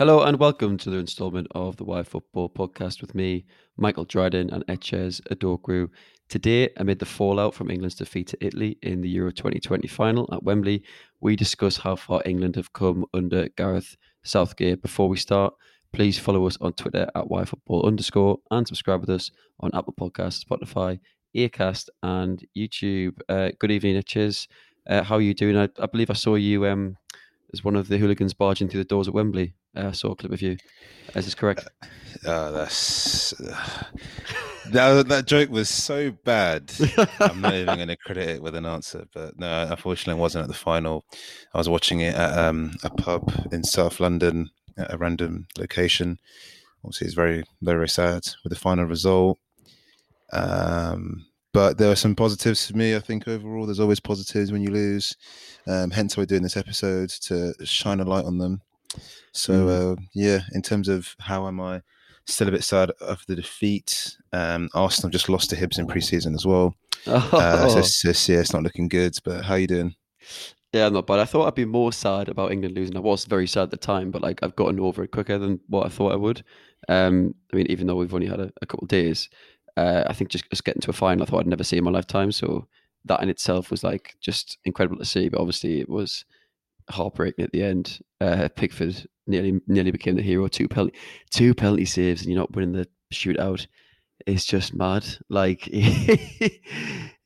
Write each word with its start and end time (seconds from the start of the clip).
Hello 0.00 0.22
and 0.22 0.38
welcome 0.38 0.78
to 0.78 0.88
the 0.88 0.96
installment 0.96 1.46
of 1.50 1.76
the 1.76 1.84
Why 1.84 2.02
Football 2.02 2.48
podcast 2.48 3.02
with 3.02 3.14
me, 3.14 3.44
Michael 3.76 4.06
Dryden 4.06 4.48
and 4.48 4.64
Etches 4.66 5.20
Adokru. 5.30 5.90
Today, 6.30 6.70
amid 6.78 7.00
the 7.00 7.04
fallout 7.04 7.52
from 7.52 7.70
England's 7.70 7.96
defeat 7.96 8.28
to 8.28 8.38
Italy 8.42 8.78
in 8.82 9.02
the 9.02 9.10
Euro 9.10 9.30
2020 9.30 9.86
final 9.88 10.26
at 10.32 10.42
Wembley, 10.42 10.82
we 11.20 11.36
discuss 11.36 11.76
how 11.76 11.96
far 11.96 12.22
England 12.24 12.56
have 12.56 12.72
come 12.72 13.04
under 13.12 13.50
Gareth 13.58 13.94
Southgate. 14.22 14.80
Before 14.80 15.06
we 15.06 15.18
start, 15.18 15.52
please 15.92 16.18
follow 16.18 16.46
us 16.46 16.56
on 16.62 16.72
Twitter 16.72 17.06
at 17.14 17.26
YFootball 17.26 17.84
underscore 17.84 18.38
and 18.50 18.66
subscribe 18.66 19.02
with 19.02 19.10
us 19.10 19.30
on 19.60 19.70
Apple 19.74 19.92
Podcasts, 20.00 20.42
Spotify, 20.42 20.98
Acast, 21.36 21.90
and 22.02 22.42
YouTube. 22.56 23.18
Uh, 23.28 23.50
good 23.58 23.70
evening, 23.70 23.96
Etches. 23.96 24.48
Uh, 24.88 25.02
how 25.02 25.16
are 25.16 25.20
you 25.20 25.34
doing? 25.34 25.58
I, 25.58 25.68
I, 25.78 25.84
believe 25.84 26.08
I 26.08 26.14
saw 26.14 26.36
you 26.36 26.64
um, 26.64 26.96
as 27.52 27.62
one 27.62 27.76
of 27.76 27.88
the 27.88 27.98
hooligans 27.98 28.32
barging 28.32 28.70
through 28.70 28.80
the 28.80 28.88
doors 28.88 29.06
at 29.06 29.12
Wembley. 29.12 29.52
Uh, 29.76 29.92
saw 29.92 30.12
a 30.12 30.16
clip 30.16 30.32
of 30.32 30.42
you. 30.42 30.56
Is 31.14 31.24
this 31.24 31.34
correct? 31.34 31.66
Uh, 32.26 32.50
that's 32.50 33.32
uh, 33.40 33.84
that, 34.70 35.08
that 35.08 35.26
joke 35.26 35.50
was 35.50 35.68
so 35.68 36.10
bad. 36.24 36.72
I'm 37.20 37.40
not 37.40 37.54
even 37.54 37.76
going 37.76 37.88
to 37.88 37.96
credit 37.96 38.28
it 38.28 38.42
with 38.42 38.54
an 38.54 38.66
answer, 38.66 39.04
but 39.14 39.38
no, 39.38 39.68
unfortunately, 39.70 40.18
I 40.18 40.22
wasn't 40.22 40.42
at 40.42 40.48
the 40.48 40.54
final. 40.54 41.04
I 41.54 41.58
was 41.58 41.68
watching 41.68 42.00
it 42.00 42.14
at 42.14 42.38
um, 42.38 42.72
a 42.82 42.90
pub 42.90 43.32
in 43.52 43.62
South 43.64 44.00
London 44.00 44.50
at 44.76 44.92
a 44.92 44.98
random 44.98 45.46
location. 45.58 46.18
Obviously, 46.84 47.06
it's 47.06 47.14
very, 47.14 47.44
very 47.62 47.88
sad 47.88 48.22
with 48.42 48.50
the 48.50 48.58
final 48.58 48.84
result. 48.84 49.38
Um, 50.32 51.26
but 51.52 51.78
there 51.78 51.90
are 51.90 51.96
some 51.96 52.14
positives 52.14 52.70
for 52.70 52.76
me. 52.76 52.94
I 52.94 53.00
think 53.00 53.26
overall, 53.26 53.66
there's 53.66 53.80
always 53.80 54.00
positives 54.00 54.52
when 54.52 54.62
you 54.62 54.70
lose. 54.70 55.16
Um, 55.66 55.90
hence, 55.90 56.16
we're 56.16 56.26
doing 56.26 56.42
this 56.42 56.56
episode 56.56 57.10
to 57.22 57.54
shine 57.64 58.00
a 58.00 58.04
light 58.04 58.24
on 58.24 58.38
them. 58.38 58.62
So 59.32 59.52
mm. 59.52 59.98
uh, 59.98 60.02
yeah, 60.14 60.40
in 60.52 60.62
terms 60.62 60.88
of 60.88 61.14
how 61.18 61.46
am 61.46 61.60
I 61.60 61.82
still 62.30 62.48
a 62.48 62.52
bit 62.52 62.64
sad 62.64 62.90
of 63.00 63.24
the 63.26 63.36
defeat. 63.36 64.16
Um, 64.32 64.68
Arsenal 64.74 65.10
just 65.10 65.28
lost 65.28 65.50
to 65.50 65.56
Hibs 65.56 65.78
in 65.78 65.86
pre-season 65.86 66.34
as 66.34 66.46
well. 66.46 66.74
Oh. 67.06 67.30
Uh, 67.32 67.68
so, 67.82 68.12
so, 68.12 68.32
yeah, 68.32 68.40
it's 68.40 68.52
not 68.52 68.62
looking 68.62 68.88
good. 68.88 69.14
But 69.24 69.44
how 69.44 69.56
you 69.56 69.66
doing? 69.66 69.94
Yeah, 70.72 70.86
I'm 70.86 70.92
not 70.92 71.06
bad. 71.06 71.18
I 71.18 71.24
thought 71.24 71.46
I'd 71.46 71.54
be 71.54 71.64
more 71.64 71.92
sad 71.92 72.28
about 72.28 72.52
England 72.52 72.76
losing. 72.76 72.96
I 72.96 73.00
was 73.00 73.24
very 73.24 73.46
sad 73.46 73.64
at 73.64 73.70
the 73.70 73.76
time, 73.76 74.10
but 74.10 74.22
like 74.22 74.42
I've 74.42 74.56
gotten 74.56 74.78
over 74.78 75.02
it 75.02 75.10
quicker 75.10 75.38
than 75.38 75.60
what 75.68 75.86
I 75.86 75.88
thought 75.88 76.12
I 76.12 76.16
would. 76.16 76.44
Um, 76.88 77.34
I 77.52 77.56
mean, 77.56 77.66
even 77.68 77.86
though 77.86 77.96
we've 77.96 78.14
only 78.14 78.28
had 78.28 78.40
a, 78.40 78.52
a 78.62 78.66
couple 78.66 78.84
of 78.84 78.88
days, 78.88 79.28
uh, 79.76 80.04
I 80.06 80.12
think 80.12 80.30
just, 80.30 80.48
just 80.50 80.64
getting 80.64 80.80
to 80.82 80.90
a 80.90 80.94
final, 80.94 81.22
I 81.22 81.26
thought 81.26 81.40
I'd 81.40 81.46
never 81.46 81.64
see 81.64 81.78
in 81.78 81.84
my 81.84 81.90
lifetime. 81.90 82.30
So 82.30 82.68
that 83.06 83.22
in 83.22 83.28
itself 83.28 83.70
was 83.70 83.82
like 83.82 84.14
just 84.20 84.58
incredible 84.64 84.98
to 84.98 85.04
see. 85.04 85.28
But 85.28 85.40
obviously, 85.40 85.80
it 85.80 85.88
was 85.88 86.24
heartbreaking 86.90 87.44
at 87.44 87.52
the 87.52 87.62
end. 87.62 88.00
Uh, 88.20 88.48
Pickford 88.54 89.06
nearly 89.26 89.60
nearly 89.66 89.90
became 89.90 90.16
the 90.16 90.22
hero. 90.22 90.48
Two 90.48 90.68
penalty 90.68 90.96
two 91.30 91.54
penalty 91.54 91.84
saves, 91.84 92.22
and 92.22 92.30
you're 92.30 92.40
not 92.40 92.52
winning 92.54 92.72
the 92.72 92.88
shootout. 93.12 93.66
It's 94.26 94.44
just 94.44 94.74
mad. 94.74 95.06
Like 95.28 95.62
he, 95.64 96.60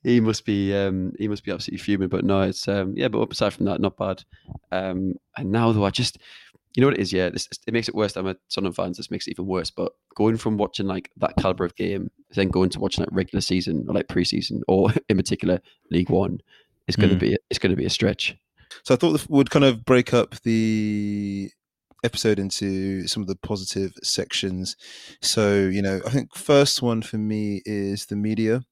he 0.02 0.20
must 0.20 0.44
be 0.44 0.74
um, 0.74 1.12
he 1.18 1.28
must 1.28 1.44
be 1.44 1.50
absolutely 1.50 1.82
fuming. 1.82 2.08
But 2.08 2.24
no, 2.24 2.42
it's 2.42 2.68
um, 2.68 2.94
yeah. 2.96 3.08
But 3.08 3.30
aside 3.30 3.54
from 3.54 3.66
that, 3.66 3.80
not 3.80 3.96
bad. 3.96 4.22
Um, 4.70 5.14
and 5.36 5.50
now 5.50 5.72
though, 5.72 5.84
I 5.84 5.90
just 5.90 6.18
you 6.74 6.80
know 6.80 6.88
what 6.88 6.98
it 6.98 7.00
is. 7.00 7.12
Yeah, 7.12 7.30
this, 7.30 7.48
it 7.66 7.72
makes 7.72 7.88
it 7.88 7.94
worse. 7.94 8.16
I'm 8.16 8.26
a 8.26 8.36
Sunderland 8.48 8.76
fans. 8.76 8.96
This 8.96 9.10
makes 9.10 9.26
it 9.26 9.32
even 9.32 9.46
worse. 9.46 9.70
But 9.70 9.92
going 10.14 10.36
from 10.36 10.56
watching 10.56 10.86
like 10.86 11.10
that 11.16 11.36
caliber 11.36 11.64
of 11.64 11.76
game, 11.76 12.10
then 12.30 12.48
going 12.48 12.70
to 12.70 12.80
watching 12.80 13.02
like 13.04 13.14
regular 13.14 13.40
season 13.40 13.86
or 13.88 13.94
like 13.94 14.08
preseason 14.08 14.60
or 14.68 14.92
in 15.08 15.16
particular 15.16 15.60
League 15.90 16.10
One, 16.10 16.40
is 16.88 16.96
going 16.96 17.10
to 17.10 17.16
mm. 17.16 17.20
be 17.20 17.38
it's 17.50 17.58
going 17.58 17.70
to 17.70 17.76
be 17.76 17.86
a 17.86 17.90
stretch. 17.90 18.36
So 18.82 18.94
I 18.94 18.96
thought 18.96 19.28
would 19.28 19.50
kind 19.50 19.64
of 19.64 19.84
break 19.84 20.12
up 20.14 20.40
the 20.42 21.50
episode 22.04 22.38
into 22.38 23.08
some 23.08 23.22
of 23.22 23.26
the 23.26 23.36
positive 23.36 23.92
sections. 24.02 24.76
So, 25.22 25.66
you 25.66 25.80
know, 25.80 26.00
I 26.06 26.10
think 26.10 26.36
first 26.36 26.82
one 26.82 27.02
for 27.02 27.16
me 27.16 27.62
is 27.64 28.06
the 28.06 28.16
media. 28.16 28.62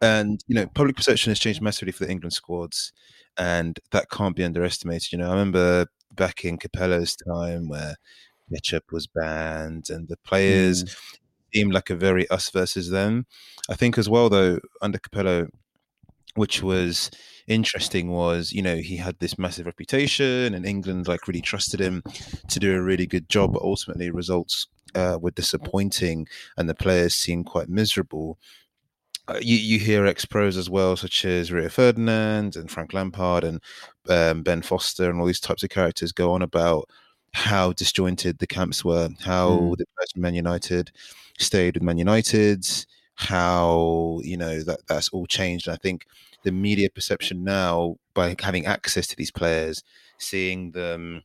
And, 0.00 0.42
you 0.48 0.54
know, 0.54 0.66
public 0.66 0.96
perception 0.96 1.30
has 1.30 1.38
changed 1.38 1.60
massively 1.60 1.92
for 1.92 2.04
the 2.04 2.10
England 2.10 2.32
squads. 2.32 2.92
And 3.38 3.78
that 3.92 4.10
can't 4.10 4.34
be 4.34 4.44
underestimated. 4.44 5.12
You 5.12 5.18
know, 5.18 5.28
I 5.28 5.32
remember 5.32 5.86
back 6.14 6.44
in 6.44 6.58
Capello's 6.58 7.14
time 7.16 7.68
where 7.68 7.96
ketchup 8.52 8.84
was 8.90 9.06
banned 9.06 9.90
and 9.90 10.08
the 10.08 10.16
players 10.16 10.84
mm. 10.84 10.96
seemed 11.54 11.72
like 11.72 11.90
a 11.90 11.94
very 11.94 12.28
us 12.30 12.50
versus 12.50 12.90
them. 12.90 13.26
I 13.68 13.74
think 13.74 13.96
as 13.98 14.08
well 14.08 14.28
though, 14.28 14.58
under 14.82 14.98
Capello, 14.98 15.48
which 16.36 16.62
was 16.62 17.10
interesting 17.46 18.10
was 18.10 18.52
you 18.52 18.62
know 18.62 18.76
he 18.76 18.96
had 18.96 19.18
this 19.18 19.38
massive 19.38 19.66
reputation 19.66 20.54
and 20.54 20.64
england 20.64 21.08
like 21.08 21.26
really 21.26 21.40
trusted 21.40 21.80
him 21.80 22.02
to 22.48 22.60
do 22.60 22.76
a 22.76 22.82
really 22.82 23.06
good 23.06 23.28
job 23.28 23.52
but 23.52 23.62
ultimately 23.62 24.10
results 24.10 24.68
uh, 24.94 25.18
were 25.20 25.30
disappointing 25.30 26.26
and 26.56 26.68
the 26.68 26.74
players 26.74 27.14
seemed 27.14 27.46
quite 27.46 27.68
miserable 27.68 28.38
uh, 29.28 29.38
you, 29.40 29.56
you 29.56 29.78
hear 29.78 30.06
ex 30.06 30.24
pros 30.24 30.56
as 30.56 30.68
well, 30.68 30.96
such 30.96 31.24
as 31.24 31.52
Rio 31.52 31.68
Ferdinand 31.68 32.56
and 32.56 32.70
Frank 32.70 32.92
Lampard 32.92 33.44
and 33.44 33.60
um, 34.08 34.42
Ben 34.42 34.60
Foster 34.60 35.08
and 35.08 35.20
all 35.20 35.26
these 35.26 35.38
types 35.38 35.62
of 35.62 35.70
characters 35.70 36.10
go 36.10 36.32
on 36.32 36.42
about 36.42 36.88
how 37.32 37.72
disjointed 37.72 38.38
the 38.38 38.46
camps 38.46 38.84
were, 38.84 39.08
how 39.20 39.50
mm. 39.50 39.76
the 39.76 39.86
players 39.96 40.16
Man 40.16 40.34
United 40.34 40.90
stayed 41.38 41.74
with 41.74 41.82
Man 41.82 41.98
United, 41.98 42.66
how 43.20 44.20
you 44.24 44.36
know 44.36 44.62
that 44.62 44.86
that's 44.88 45.10
all 45.10 45.26
changed. 45.26 45.68
And 45.68 45.74
I 45.74 45.76
think 45.76 46.06
the 46.42 46.52
media 46.52 46.88
perception 46.88 47.44
now 47.44 47.96
by 48.14 48.34
having 48.40 48.64
access 48.64 49.06
to 49.08 49.16
these 49.16 49.30
players, 49.30 49.82
seeing 50.18 50.70
them, 50.70 51.22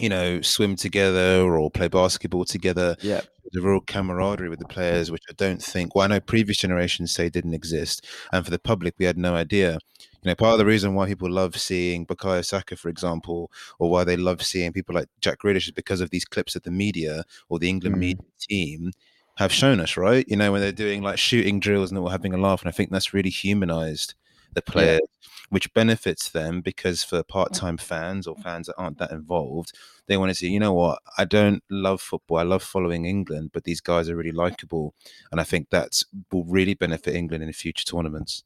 you 0.00 0.08
know, 0.08 0.40
swim 0.40 0.74
together 0.74 1.42
or 1.56 1.70
play 1.70 1.88
basketball 1.88 2.44
together. 2.44 2.96
Yeah. 3.00 3.20
The 3.52 3.60
real 3.60 3.80
camaraderie 3.80 4.48
with 4.48 4.58
the 4.58 4.66
players, 4.66 5.12
which 5.12 5.22
I 5.30 5.34
don't 5.36 5.62
think, 5.62 5.94
well, 5.94 6.04
I 6.04 6.08
know 6.08 6.18
previous 6.18 6.56
generations 6.56 7.12
say 7.12 7.28
didn't 7.28 7.54
exist. 7.54 8.04
And 8.32 8.44
for 8.44 8.50
the 8.50 8.58
public, 8.58 8.94
we 8.98 9.04
had 9.04 9.16
no 9.16 9.36
idea. 9.36 9.78
You 10.00 10.30
know, 10.30 10.34
part 10.34 10.54
of 10.54 10.58
the 10.58 10.66
reason 10.66 10.94
why 10.94 11.06
people 11.06 11.30
love 11.30 11.56
seeing 11.56 12.06
Bukayo 12.06 12.44
Saka, 12.44 12.74
for 12.74 12.88
example, 12.88 13.52
or 13.78 13.90
why 13.90 14.02
they 14.02 14.16
love 14.16 14.42
seeing 14.42 14.72
people 14.72 14.96
like 14.96 15.08
Jack 15.20 15.38
Grealish 15.44 15.66
is 15.66 15.72
because 15.72 16.00
of 16.00 16.10
these 16.10 16.24
clips 16.24 16.56
of 16.56 16.62
the 16.62 16.72
media 16.72 17.22
or 17.48 17.60
the 17.60 17.68
England 17.68 17.96
mm. 17.96 18.00
media 18.00 18.24
team 18.40 18.90
have 19.36 19.52
shown 19.52 19.80
us, 19.80 19.96
right? 19.96 20.24
You 20.28 20.36
know, 20.36 20.52
when 20.52 20.60
they're 20.60 20.72
doing 20.72 21.02
like 21.02 21.18
shooting 21.18 21.60
drills 21.60 21.90
and 21.90 22.00
they're 22.00 22.10
having 22.10 22.34
a 22.34 22.38
laugh. 22.38 22.62
And 22.62 22.68
I 22.68 22.72
think 22.72 22.90
that's 22.90 23.12
really 23.12 23.30
humanized 23.30 24.14
the 24.54 24.62
players, 24.62 25.00
yeah. 25.02 25.28
which 25.50 25.72
benefits 25.74 26.28
them 26.28 26.60
because 26.60 27.02
for 27.02 27.22
part 27.24 27.52
time 27.52 27.76
fans 27.76 28.26
or 28.26 28.36
fans 28.36 28.68
that 28.68 28.76
aren't 28.76 28.98
that 28.98 29.10
involved, 29.10 29.72
they 30.06 30.16
want 30.16 30.30
to 30.30 30.34
see, 30.34 30.48
you 30.48 30.60
know 30.60 30.72
what, 30.72 31.00
I 31.18 31.24
don't 31.24 31.62
love 31.68 32.00
football. 32.00 32.38
I 32.38 32.42
love 32.42 32.62
following 32.62 33.04
England, 33.04 33.50
but 33.52 33.64
these 33.64 33.80
guys 33.80 34.08
are 34.08 34.16
really 34.16 34.32
likable. 34.32 34.94
And 35.32 35.40
I 35.40 35.44
think 35.44 35.70
that 35.70 36.00
will 36.30 36.44
really 36.44 36.74
benefit 36.74 37.16
England 37.16 37.42
in 37.42 37.52
future 37.52 37.84
tournaments. 37.84 38.44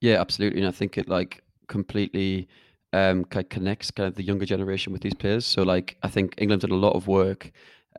Yeah, 0.00 0.20
absolutely. 0.20 0.60
And 0.60 0.68
I 0.68 0.72
think 0.72 0.98
it 0.98 1.08
like 1.08 1.42
completely 1.66 2.48
um, 2.92 3.24
kind 3.24 3.44
of 3.44 3.48
connects 3.48 3.90
kind 3.90 4.06
of 4.06 4.14
the 4.14 4.22
younger 4.22 4.44
generation 4.44 4.92
with 4.92 5.02
these 5.02 5.14
players. 5.14 5.46
So 5.46 5.62
like 5.62 5.96
I 6.02 6.08
think 6.08 6.34
England 6.38 6.60
did 6.60 6.70
a 6.70 6.76
lot 6.76 6.94
of 6.94 7.08
work 7.08 7.50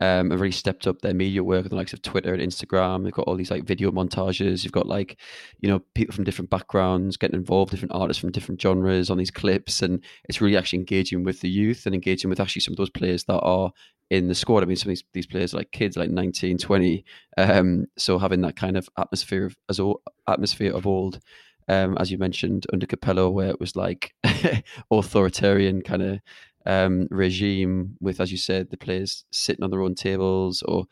um, 0.01 0.31
and 0.31 0.39
really 0.39 0.51
stepped 0.51 0.87
up 0.87 1.01
their 1.01 1.13
media 1.13 1.43
work 1.43 1.67
the 1.67 1.75
likes 1.75 1.93
of 1.93 2.01
Twitter 2.01 2.33
and 2.33 2.41
Instagram. 2.41 3.03
They've 3.03 3.13
got 3.13 3.27
all 3.27 3.35
these 3.35 3.51
like 3.51 3.63
video 3.63 3.91
montages. 3.91 4.63
You've 4.63 4.73
got 4.73 4.87
like, 4.87 5.19
you 5.59 5.69
know, 5.69 5.79
people 5.93 6.15
from 6.15 6.23
different 6.23 6.49
backgrounds 6.49 7.17
getting 7.17 7.35
involved, 7.35 7.71
different 7.71 7.93
artists 7.93 8.19
from 8.19 8.31
different 8.31 8.61
genres 8.61 9.09
on 9.09 9.17
these 9.17 9.31
clips. 9.31 9.81
And 9.81 10.03
it's 10.27 10.41
really 10.41 10.57
actually 10.57 10.79
engaging 10.79 11.23
with 11.23 11.41
the 11.41 11.49
youth 11.49 11.85
and 11.85 11.93
engaging 11.93 12.29
with 12.29 12.39
actually 12.39 12.61
some 12.61 12.73
of 12.73 12.77
those 12.77 12.89
players 12.89 13.25
that 13.25 13.39
are 13.39 13.71
in 14.09 14.27
the 14.27 14.35
squad. 14.35 14.63
I 14.63 14.65
mean, 14.65 14.75
some 14.75 14.89
of 14.89 14.97
these, 14.97 15.03
these 15.13 15.27
players 15.27 15.53
are 15.53 15.57
like 15.57 15.71
kids, 15.71 15.97
like 15.97 16.09
19, 16.09 16.57
20. 16.57 17.05
Um, 17.37 17.85
so 17.97 18.17
having 18.17 18.41
that 18.41 18.55
kind 18.55 18.77
of 18.77 18.89
atmosphere 18.97 19.45
of, 19.45 19.57
as 19.69 19.79
old, 19.79 20.01
atmosphere 20.27 20.73
of 20.73 20.87
old, 20.87 21.19
um, 21.67 21.97
as 21.97 22.11
you 22.11 22.17
mentioned 22.17 22.65
under 22.73 22.85
Capello, 22.85 23.29
where 23.29 23.49
it 23.49 23.59
was 23.59 23.75
like 23.75 24.13
authoritarian 24.91 25.81
kind 25.81 26.01
of 26.01 26.19
um, 26.65 27.07
regime 27.09 27.95
with, 27.99 28.19
as 28.19 28.31
you 28.31 28.37
said, 28.37 28.69
the 28.69 28.77
players 28.77 29.25
sitting 29.31 29.63
on 29.63 29.71
their 29.71 29.81
own 29.81 29.95
tables 29.95 30.61
or 30.63 30.85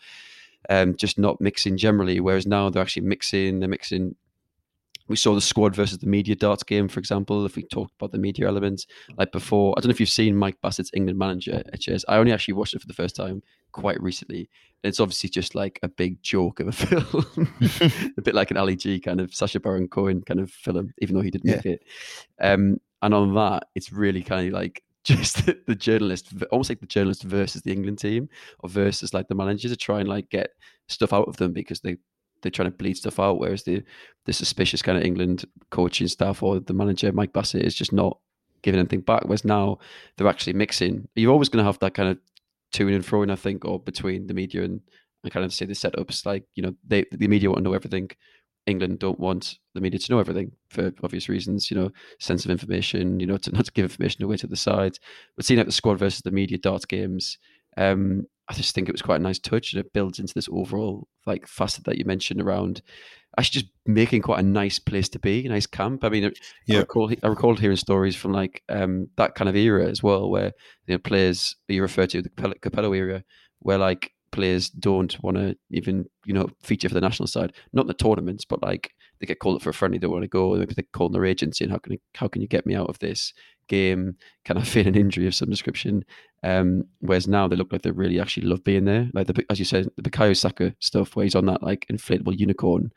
um, 0.69 0.95
just 0.95 1.17
not 1.17 1.41
mixing 1.41 1.77
generally. 1.77 2.19
Whereas 2.19 2.45
now 2.45 2.69
they're 2.69 2.81
actually 2.81 3.07
mixing, 3.07 3.59
they're 3.59 3.69
mixing. 3.69 4.15
We 5.07 5.15
saw 5.17 5.35
the 5.35 5.41
squad 5.41 5.75
versus 5.75 5.97
the 5.97 6.07
media 6.07 6.35
darts 6.35 6.63
game, 6.63 6.87
for 6.87 6.99
example. 6.99 7.45
If 7.45 7.55
we 7.57 7.63
talked 7.63 7.93
about 7.99 8.11
the 8.11 8.17
media 8.17 8.47
elements, 8.47 8.87
like 9.17 9.31
before, 9.31 9.73
I 9.75 9.81
don't 9.81 9.89
know 9.89 9.93
if 9.93 9.99
you've 9.99 10.07
seen 10.09 10.37
Mike 10.37 10.61
Bassett's 10.61 10.91
England 10.93 11.19
manager 11.19 11.61
at 11.73 11.81
Chess. 11.81 12.05
I 12.07 12.17
only 12.17 12.31
actually 12.31 12.53
watched 12.53 12.75
it 12.75 12.81
for 12.81 12.87
the 12.87 12.93
first 12.93 13.15
time 13.15 13.41
quite 13.71 14.01
recently. 14.01 14.49
And 14.83 14.89
it's 14.89 14.99
obviously 14.99 15.29
just 15.29 15.53
like 15.53 15.79
a 15.83 15.89
big 15.89 16.21
joke 16.21 16.59
of 16.59 16.67
a 16.67 16.71
film, 16.71 17.53
a 18.17 18.21
bit 18.21 18.35
like 18.35 18.51
an 18.51 18.57
Ali 18.57 18.75
G 18.75 18.99
kind 18.99 19.19
of 19.19 19.33
Sacha 19.33 19.59
Baron 19.59 19.87
Cohen 19.87 20.21
kind 20.21 20.39
of 20.39 20.51
film, 20.51 20.93
even 21.01 21.15
though 21.15 21.21
he 21.21 21.31
didn't 21.31 21.49
yeah. 21.49 21.55
make 21.57 21.65
it. 21.65 21.83
Um, 22.39 22.79
and 23.01 23.13
on 23.13 23.33
that, 23.35 23.67
it's 23.75 23.91
really 23.91 24.23
kind 24.23 24.47
of 24.47 24.53
like 24.53 24.83
just 25.05 25.45
the, 25.45 25.57
the, 25.67 25.75
journalist, 25.75 26.33
almost 26.51 26.69
like 26.69 26.79
the 26.79 26.85
journalist 26.85 27.23
versus 27.23 27.61
the 27.63 27.71
England 27.71 27.99
team, 27.99 28.29
or 28.59 28.69
versus 28.69 29.13
like 29.13 29.27
the 29.27 29.35
manager 29.35 29.67
to 29.69 29.75
try 29.75 29.99
and 29.99 30.07
like 30.07 30.29
get 30.29 30.51
stuff 30.87 31.13
out 31.13 31.27
of 31.27 31.37
them 31.37 31.53
because 31.53 31.79
they 31.79 31.97
they're 32.41 32.51
trying 32.51 32.71
to 32.71 32.77
bleed 32.77 32.97
stuff 32.97 33.19
out. 33.19 33.39
Whereas 33.39 33.63
the 33.63 33.83
the 34.25 34.33
suspicious 34.33 34.81
kind 34.81 34.97
of 34.97 35.03
England 35.03 35.45
coaching 35.69 36.07
staff 36.07 36.43
or 36.43 36.59
the 36.59 36.73
manager 36.73 37.11
Mike 37.11 37.33
Bassett 37.33 37.63
is 37.63 37.75
just 37.75 37.93
not 37.93 38.17
giving 38.61 38.79
anything 38.79 39.01
back. 39.01 39.23
Whereas 39.25 39.45
now 39.45 39.79
they're 40.17 40.27
actually 40.27 40.53
mixing. 40.53 41.07
You're 41.15 41.31
always 41.31 41.49
going 41.49 41.63
to 41.63 41.67
have 41.67 41.79
that 41.79 41.93
kind 41.93 42.09
of 42.09 42.19
to 42.73 42.87
and 42.87 43.05
fro, 43.05 43.21
and 43.21 43.31
I 43.31 43.35
think, 43.35 43.65
or 43.65 43.79
between 43.79 44.27
the 44.27 44.33
media 44.33 44.63
and 44.63 44.81
I 45.23 45.29
kind 45.29 45.45
of 45.45 45.53
say 45.53 45.65
the 45.65 45.73
setups. 45.73 46.25
Like 46.25 46.45
you 46.55 46.63
know, 46.63 46.75
they 46.87 47.05
the 47.11 47.27
media 47.27 47.49
want 47.49 47.59
to 47.59 47.63
know 47.63 47.73
everything. 47.73 48.09
England 48.71 48.99
don't 48.99 49.19
want 49.19 49.59
the 49.73 49.81
media 49.81 49.99
to 49.99 50.11
know 50.11 50.19
everything 50.19 50.51
for 50.69 50.91
obvious 51.03 51.29
reasons. 51.29 51.69
You 51.69 51.77
know, 51.77 51.91
sense 52.19 52.45
of 52.45 52.51
information. 52.51 53.19
You 53.19 53.27
know, 53.27 53.37
to 53.37 53.51
not 53.55 53.65
to 53.65 53.71
give 53.71 53.85
information 53.85 54.23
away 54.23 54.37
to 54.37 54.47
the 54.47 54.55
side. 54.55 54.97
But 55.35 55.45
seeing 55.45 55.59
out 55.59 55.65
the 55.65 55.71
squad 55.71 55.99
versus 55.99 56.21
the 56.21 56.31
media 56.31 56.57
darts 56.57 56.85
games, 56.85 57.37
um, 57.77 58.25
I 58.49 58.53
just 58.53 58.73
think 58.73 58.89
it 58.89 58.93
was 58.93 59.01
quite 59.01 59.19
a 59.19 59.23
nice 59.23 59.39
touch, 59.39 59.73
and 59.73 59.79
it 59.79 59.93
builds 59.93 60.19
into 60.19 60.33
this 60.33 60.49
overall 60.51 61.07
like 61.25 61.47
facet 61.47 61.85
that 61.85 61.97
you 61.97 62.05
mentioned 62.05 62.41
around 62.41 62.81
actually 63.37 63.61
just 63.61 63.71
making 63.85 64.21
quite 64.21 64.39
a 64.39 64.47
nice 64.47 64.79
place 64.79 65.09
to 65.09 65.19
be, 65.19 65.45
a 65.45 65.49
nice 65.49 65.65
camp. 65.65 66.03
I 66.03 66.09
mean, 66.09 66.31
yeah. 66.65 66.77
I 66.77 66.79
recall 66.81 67.11
I 67.23 67.27
recalled 67.27 67.59
hearing 67.59 67.77
stories 67.77 68.15
from 68.15 68.33
like 68.33 68.63
um, 68.69 69.07
that 69.17 69.35
kind 69.35 69.49
of 69.49 69.55
era 69.55 69.87
as 69.87 70.03
well, 70.03 70.29
where 70.29 70.51
you 70.87 70.95
know 70.95 70.99
players 70.99 71.55
you 71.67 71.81
refer 71.81 72.05
to 72.07 72.21
the 72.21 72.29
Capello 72.29 72.93
era, 72.93 73.23
where 73.59 73.77
like 73.77 74.13
players 74.31 74.69
don't 74.69 75.21
want 75.23 75.37
to 75.37 75.57
even 75.69 76.05
you 76.25 76.33
know 76.33 76.47
feature 76.61 76.89
for 76.89 76.95
the 76.95 77.01
national 77.01 77.27
side, 77.27 77.53
not 77.73 77.81
in 77.81 77.87
the 77.87 77.93
tournaments, 77.93 78.45
but 78.45 78.61
like 78.61 78.93
they 79.19 79.27
get 79.27 79.39
called 79.39 79.57
up 79.57 79.61
for 79.61 79.69
a 79.69 79.73
friendly, 79.73 79.99
they 79.99 80.07
want 80.07 80.23
to 80.23 80.27
go, 80.27 80.55
maybe 80.55 80.73
they 80.73 80.81
call 80.81 81.09
their 81.09 81.25
agency 81.25 81.63
and 81.63 81.71
how 81.71 81.77
can 81.77 81.97
how 82.15 82.27
can 82.27 82.41
you 82.41 82.47
get 82.47 82.65
me 82.65 82.75
out 82.75 82.89
of 82.89 82.99
this 82.99 83.33
game? 83.67 84.15
Can 84.45 84.57
I 84.57 84.61
feign 84.63 84.87
an 84.87 84.95
injury 84.95 85.27
of 85.27 85.35
some 85.35 85.49
description? 85.49 86.03
Um, 86.43 86.85
whereas 86.99 87.27
now 87.27 87.47
they 87.47 87.55
look 87.55 87.71
like 87.71 87.83
they 87.83 87.91
really 87.91 88.19
actually 88.19 88.47
love 88.47 88.63
being 88.63 88.85
there. 88.85 89.09
Like 89.13 89.27
the 89.27 89.45
as 89.49 89.59
you 89.59 89.65
said, 89.65 89.89
the 89.95 90.09
Bukayo 90.09 90.35
Saka 90.35 90.75
stuff 90.79 91.15
where 91.15 91.23
he's 91.23 91.35
on 91.35 91.45
that 91.45 91.63
like 91.63 91.85
inflatable 91.91 92.37
unicorn. 92.37 92.91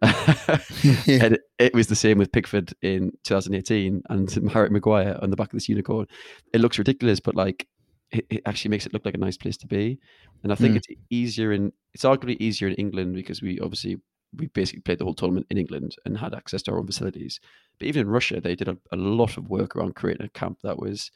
yeah. 0.02 1.24
And 1.24 1.38
it 1.58 1.74
was 1.74 1.88
the 1.88 1.96
same 1.96 2.18
with 2.18 2.30
Pickford 2.30 2.72
in 2.82 3.10
2018 3.24 4.02
and 4.08 4.50
Harry 4.52 4.70
Maguire 4.70 5.18
on 5.20 5.30
the 5.30 5.36
back 5.36 5.48
of 5.48 5.54
this 5.54 5.68
unicorn. 5.68 6.06
It 6.52 6.60
looks 6.60 6.78
ridiculous, 6.78 7.18
but 7.18 7.34
like 7.34 7.66
it, 8.10 8.26
it, 8.30 8.42
actually 8.46 8.70
makes 8.70 8.86
it 8.86 8.92
look 8.92 9.04
like 9.04 9.14
a 9.14 9.18
nice 9.18 9.36
place 9.36 9.56
to 9.58 9.66
be. 9.66 9.98
And 10.42 10.52
I 10.52 10.54
think 10.54 10.74
mm. 10.74 10.76
it's 10.78 10.88
easier 11.10 11.52
in 11.52 11.72
it's 11.94 12.04
arguably 12.04 12.36
easier 12.40 12.68
in 12.68 12.74
England 12.74 13.14
because 13.14 13.42
we 13.42 13.60
obviously 13.60 13.98
we 14.36 14.46
basically 14.48 14.80
played 14.80 14.98
the 14.98 15.04
whole 15.04 15.14
tournament 15.14 15.46
in 15.50 15.58
England 15.58 15.96
and 16.04 16.18
had 16.18 16.34
access 16.34 16.62
to 16.62 16.72
our 16.72 16.78
own 16.78 16.86
facilities. 16.86 17.40
But 17.78 17.88
even 17.88 18.02
in 18.02 18.08
Russia, 18.08 18.40
they 18.40 18.54
did 18.54 18.68
a, 18.68 18.76
a 18.92 18.96
lot 18.96 19.36
of 19.36 19.48
work 19.48 19.74
around 19.74 19.94
creating 19.94 20.26
a 20.26 20.30
camp 20.30 20.58
that 20.62 20.78
was, 20.78 21.10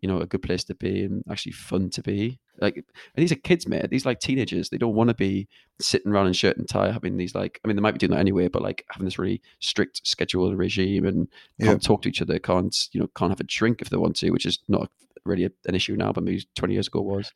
you 0.00 0.08
know, 0.08 0.20
a 0.20 0.26
good 0.26 0.42
place 0.42 0.64
to 0.64 0.74
be 0.74 1.04
and 1.04 1.24
actually 1.30 1.52
fun 1.52 1.90
to 1.90 2.02
be. 2.02 2.40
Like, 2.60 2.76
and 2.76 2.84
these 3.16 3.32
are 3.32 3.36
kids, 3.36 3.66
mate. 3.66 3.90
These 3.90 4.06
like 4.06 4.20
teenagers. 4.20 4.68
They 4.68 4.78
don't 4.78 4.94
want 4.94 5.08
to 5.08 5.14
be 5.14 5.48
sitting 5.80 6.12
around 6.12 6.28
in 6.28 6.32
shirt 6.32 6.56
and 6.56 6.68
tie, 6.68 6.92
having 6.92 7.16
these 7.16 7.34
like. 7.34 7.60
I 7.64 7.68
mean, 7.68 7.76
they 7.76 7.82
might 7.82 7.92
be 7.92 7.98
doing 7.98 8.12
that 8.12 8.20
anyway, 8.20 8.48
but 8.48 8.62
like 8.62 8.84
having 8.90 9.04
this 9.04 9.18
really 9.18 9.42
strict 9.60 10.06
schedule 10.06 10.48
and 10.48 10.58
regime 10.58 11.04
and 11.04 11.28
can't 11.60 11.82
talk 11.82 12.02
to 12.02 12.08
each 12.08 12.22
other, 12.22 12.38
can't 12.38 12.88
you 12.92 13.00
know, 13.00 13.08
can't 13.16 13.30
have 13.30 13.40
a 13.40 13.44
drink 13.44 13.82
if 13.82 13.90
they 13.90 13.96
want 13.96 14.16
to, 14.16 14.30
which 14.30 14.46
is 14.46 14.58
not 14.68 14.90
really 15.24 15.44
a, 15.44 15.50
an 15.66 15.74
issue 15.74 15.96
now, 15.96 16.12
but 16.12 16.24
maybe 16.24 16.46
twenty 16.54 16.74
years 16.74 16.88
ago 16.88 17.00
was. 17.00 17.32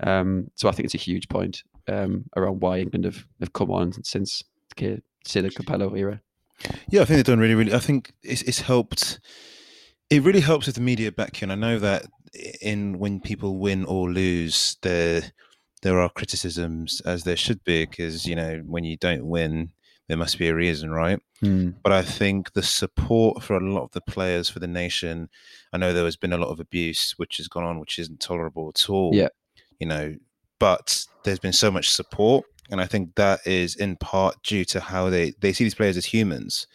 Um, 0.00 0.50
so 0.54 0.68
I 0.68 0.72
think 0.72 0.86
it's 0.86 0.94
a 0.94 0.98
huge 0.98 1.28
point 1.28 1.62
um, 1.86 2.24
around 2.36 2.60
why 2.60 2.78
England 2.78 3.04
have, 3.04 3.26
have 3.40 3.52
come 3.52 3.70
on 3.70 3.92
since 4.02 4.42
say 4.76 5.40
the 5.40 5.50
Capello 5.50 5.94
era. 5.96 6.20
Yeah, 6.88 7.02
I 7.02 7.04
think 7.04 7.16
they've 7.16 7.24
done 7.24 7.38
really, 7.38 7.54
really. 7.54 7.74
I 7.74 7.78
think 7.78 8.12
it's, 8.22 8.42
it's 8.42 8.60
helped. 8.60 9.20
It 10.10 10.22
really 10.22 10.40
helps 10.40 10.66
with 10.66 10.74
the 10.74 10.80
media 10.80 11.10
back 11.12 11.36
here. 11.36 11.50
And 11.50 11.52
I 11.52 11.54
know 11.54 11.78
that 11.78 12.06
in 12.60 12.98
when 12.98 13.20
people 13.20 13.58
win 13.58 13.84
or 13.84 14.10
lose, 14.10 14.76
there 14.82 15.32
there 15.82 16.00
are 16.00 16.08
criticisms 16.08 17.02
as 17.04 17.24
there 17.24 17.36
should 17.36 17.62
be 17.64 17.84
because 17.84 18.26
you 18.26 18.34
know 18.36 18.62
when 18.66 18.84
you 18.84 18.96
don't 18.96 19.26
win, 19.26 19.70
there 20.08 20.16
must 20.16 20.38
be 20.38 20.48
a 20.48 20.54
reason, 20.54 20.90
right? 20.90 21.20
Mm. 21.42 21.74
But 21.82 21.92
I 21.92 22.02
think 22.02 22.52
the 22.52 22.62
support 22.62 23.42
for 23.42 23.56
a 23.56 23.72
lot 23.72 23.84
of 23.84 23.92
the 23.92 24.00
players 24.00 24.48
for 24.48 24.60
the 24.60 24.66
nation. 24.66 25.28
I 25.72 25.76
know 25.76 25.92
there 25.92 26.04
has 26.04 26.16
been 26.16 26.32
a 26.32 26.38
lot 26.38 26.50
of 26.50 26.60
abuse 26.60 27.14
which 27.16 27.38
has 27.38 27.48
gone 27.48 27.64
on, 27.64 27.80
which 27.80 27.98
isn't 27.98 28.20
tolerable 28.20 28.72
at 28.74 28.88
all. 28.88 29.10
Yeah, 29.14 29.28
you 29.78 29.86
know, 29.86 30.14
but 30.58 31.04
there's 31.24 31.38
been 31.38 31.52
so 31.52 31.70
much 31.70 31.90
support 31.90 32.44
and 32.70 32.80
I 32.80 32.86
think 32.86 33.14
that 33.16 33.40
is 33.46 33.76
in 33.76 33.96
part 33.96 34.42
due 34.42 34.64
to 34.66 34.80
how 34.80 35.10
they, 35.10 35.34
they 35.40 35.52
see 35.52 35.64
these 35.64 35.74
players 35.74 35.96
as 35.96 36.06
humans. 36.06 36.66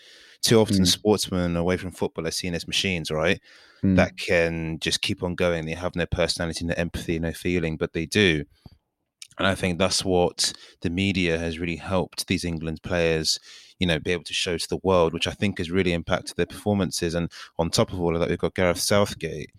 Too 0.41 0.59
often, 0.59 0.83
mm. 0.83 0.87
sportsmen 0.87 1.57
away 1.57 1.77
from 1.77 1.91
football 1.91 2.27
are 2.27 2.31
seen 2.31 2.53
as 2.53 2.67
machines, 2.67 3.11
right? 3.11 3.41
Mm. 3.83 3.95
That 3.95 4.17
can 4.17 4.79
just 4.79 5.01
keep 5.01 5.23
on 5.23 5.35
going. 5.35 5.65
They 5.65 5.73
have 5.73 5.95
no 5.95 6.05
personality, 6.05 6.65
no 6.65 6.73
empathy, 6.75 7.19
no 7.19 7.31
feeling, 7.31 7.77
but 7.77 7.93
they 7.93 8.05
do. 8.05 8.45
And 9.37 9.47
I 9.47 9.55
think 9.55 9.79
that's 9.79 10.03
what 10.03 10.51
the 10.81 10.89
media 10.89 11.37
has 11.37 11.59
really 11.59 11.77
helped 11.77 12.27
these 12.27 12.43
England 12.43 12.81
players, 12.83 13.39
you 13.79 13.87
know, 13.87 13.97
be 13.97 14.11
able 14.11 14.25
to 14.25 14.33
show 14.33 14.57
to 14.57 14.67
the 14.69 14.81
world, 14.83 15.13
which 15.13 15.27
I 15.27 15.31
think 15.31 15.57
has 15.57 15.71
really 15.71 15.93
impacted 15.93 16.35
their 16.35 16.45
performances. 16.45 17.15
And 17.15 17.31
on 17.57 17.69
top 17.69 17.93
of 17.93 18.01
all 18.01 18.13
of 18.13 18.19
that, 18.19 18.29
we've 18.29 18.37
got 18.37 18.55
Gareth 18.55 18.79
Southgate, 18.79 19.51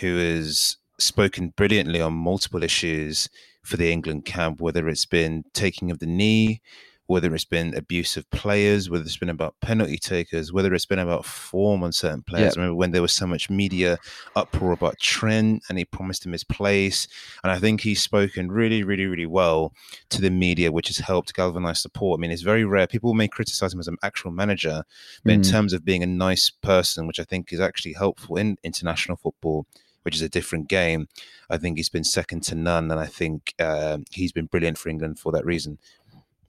who 0.00 0.18
has 0.18 0.76
spoken 0.98 1.52
brilliantly 1.56 2.00
on 2.00 2.14
multiple 2.14 2.64
issues 2.64 3.28
for 3.62 3.76
the 3.76 3.92
England 3.92 4.24
camp, 4.24 4.60
whether 4.60 4.88
it's 4.88 5.06
been 5.06 5.44
taking 5.54 5.92
of 5.92 6.00
the 6.00 6.06
knee, 6.06 6.60
whether 7.08 7.34
it's 7.34 7.46
been 7.46 7.74
abuse 7.74 8.18
of 8.18 8.30
players, 8.30 8.90
whether 8.90 9.02
it's 9.02 9.16
been 9.16 9.30
about 9.30 9.54
penalty 9.62 9.96
takers, 9.96 10.52
whether 10.52 10.74
it's 10.74 10.84
been 10.84 10.98
about 10.98 11.24
form 11.24 11.82
on 11.82 11.90
certain 11.90 12.22
players. 12.22 12.54
Yeah. 12.54 12.60
I 12.60 12.64
remember 12.64 12.76
when 12.76 12.90
there 12.90 13.00
was 13.00 13.14
so 13.14 13.26
much 13.26 13.48
media 13.48 13.96
uproar 14.36 14.72
about 14.72 14.98
Trent 15.00 15.62
and 15.68 15.78
he 15.78 15.86
promised 15.86 16.26
him 16.26 16.32
his 16.32 16.44
place. 16.44 17.08
And 17.42 17.50
I 17.50 17.58
think 17.58 17.80
he's 17.80 18.02
spoken 18.02 18.52
really, 18.52 18.82
really, 18.84 19.06
really 19.06 19.24
well 19.24 19.72
to 20.10 20.20
the 20.20 20.30
media, 20.30 20.70
which 20.70 20.88
has 20.88 20.98
helped 20.98 21.32
galvanize 21.32 21.80
support. 21.80 22.18
I 22.18 22.20
mean, 22.20 22.30
it's 22.30 22.42
very 22.42 22.66
rare. 22.66 22.86
People 22.86 23.14
may 23.14 23.26
criticize 23.26 23.72
him 23.72 23.80
as 23.80 23.88
an 23.88 23.96
actual 24.02 24.30
manager, 24.30 24.84
but 25.24 25.30
mm. 25.30 25.34
in 25.36 25.42
terms 25.42 25.72
of 25.72 25.86
being 25.86 26.02
a 26.02 26.06
nice 26.06 26.50
person, 26.50 27.06
which 27.06 27.18
I 27.18 27.24
think 27.24 27.54
is 27.54 27.60
actually 27.60 27.94
helpful 27.94 28.36
in 28.36 28.58
international 28.62 29.16
football, 29.16 29.66
which 30.02 30.14
is 30.14 30.22
a 30.22 30.28
different 30.28 30.68
game. 30.68 31.06
I 31.50 31.58
think 31.58 31.76
he's 31.76 31.88
been 31.88 32.04
second 32.04 32.42
to 32.44 32.54
none, 32.54 32.90
and 32.90 33.00
I 33.00 33.06
think 33.06 33.54
uh, 33.58 33.98
he's 34.10 34.32
been 34.32 34.46
brilliant 34.46 34.78
for 34.78 34.88
England 34.88 35.18
for 35.18 35.32
that 35.32 35.44
reason. 35.44 35.78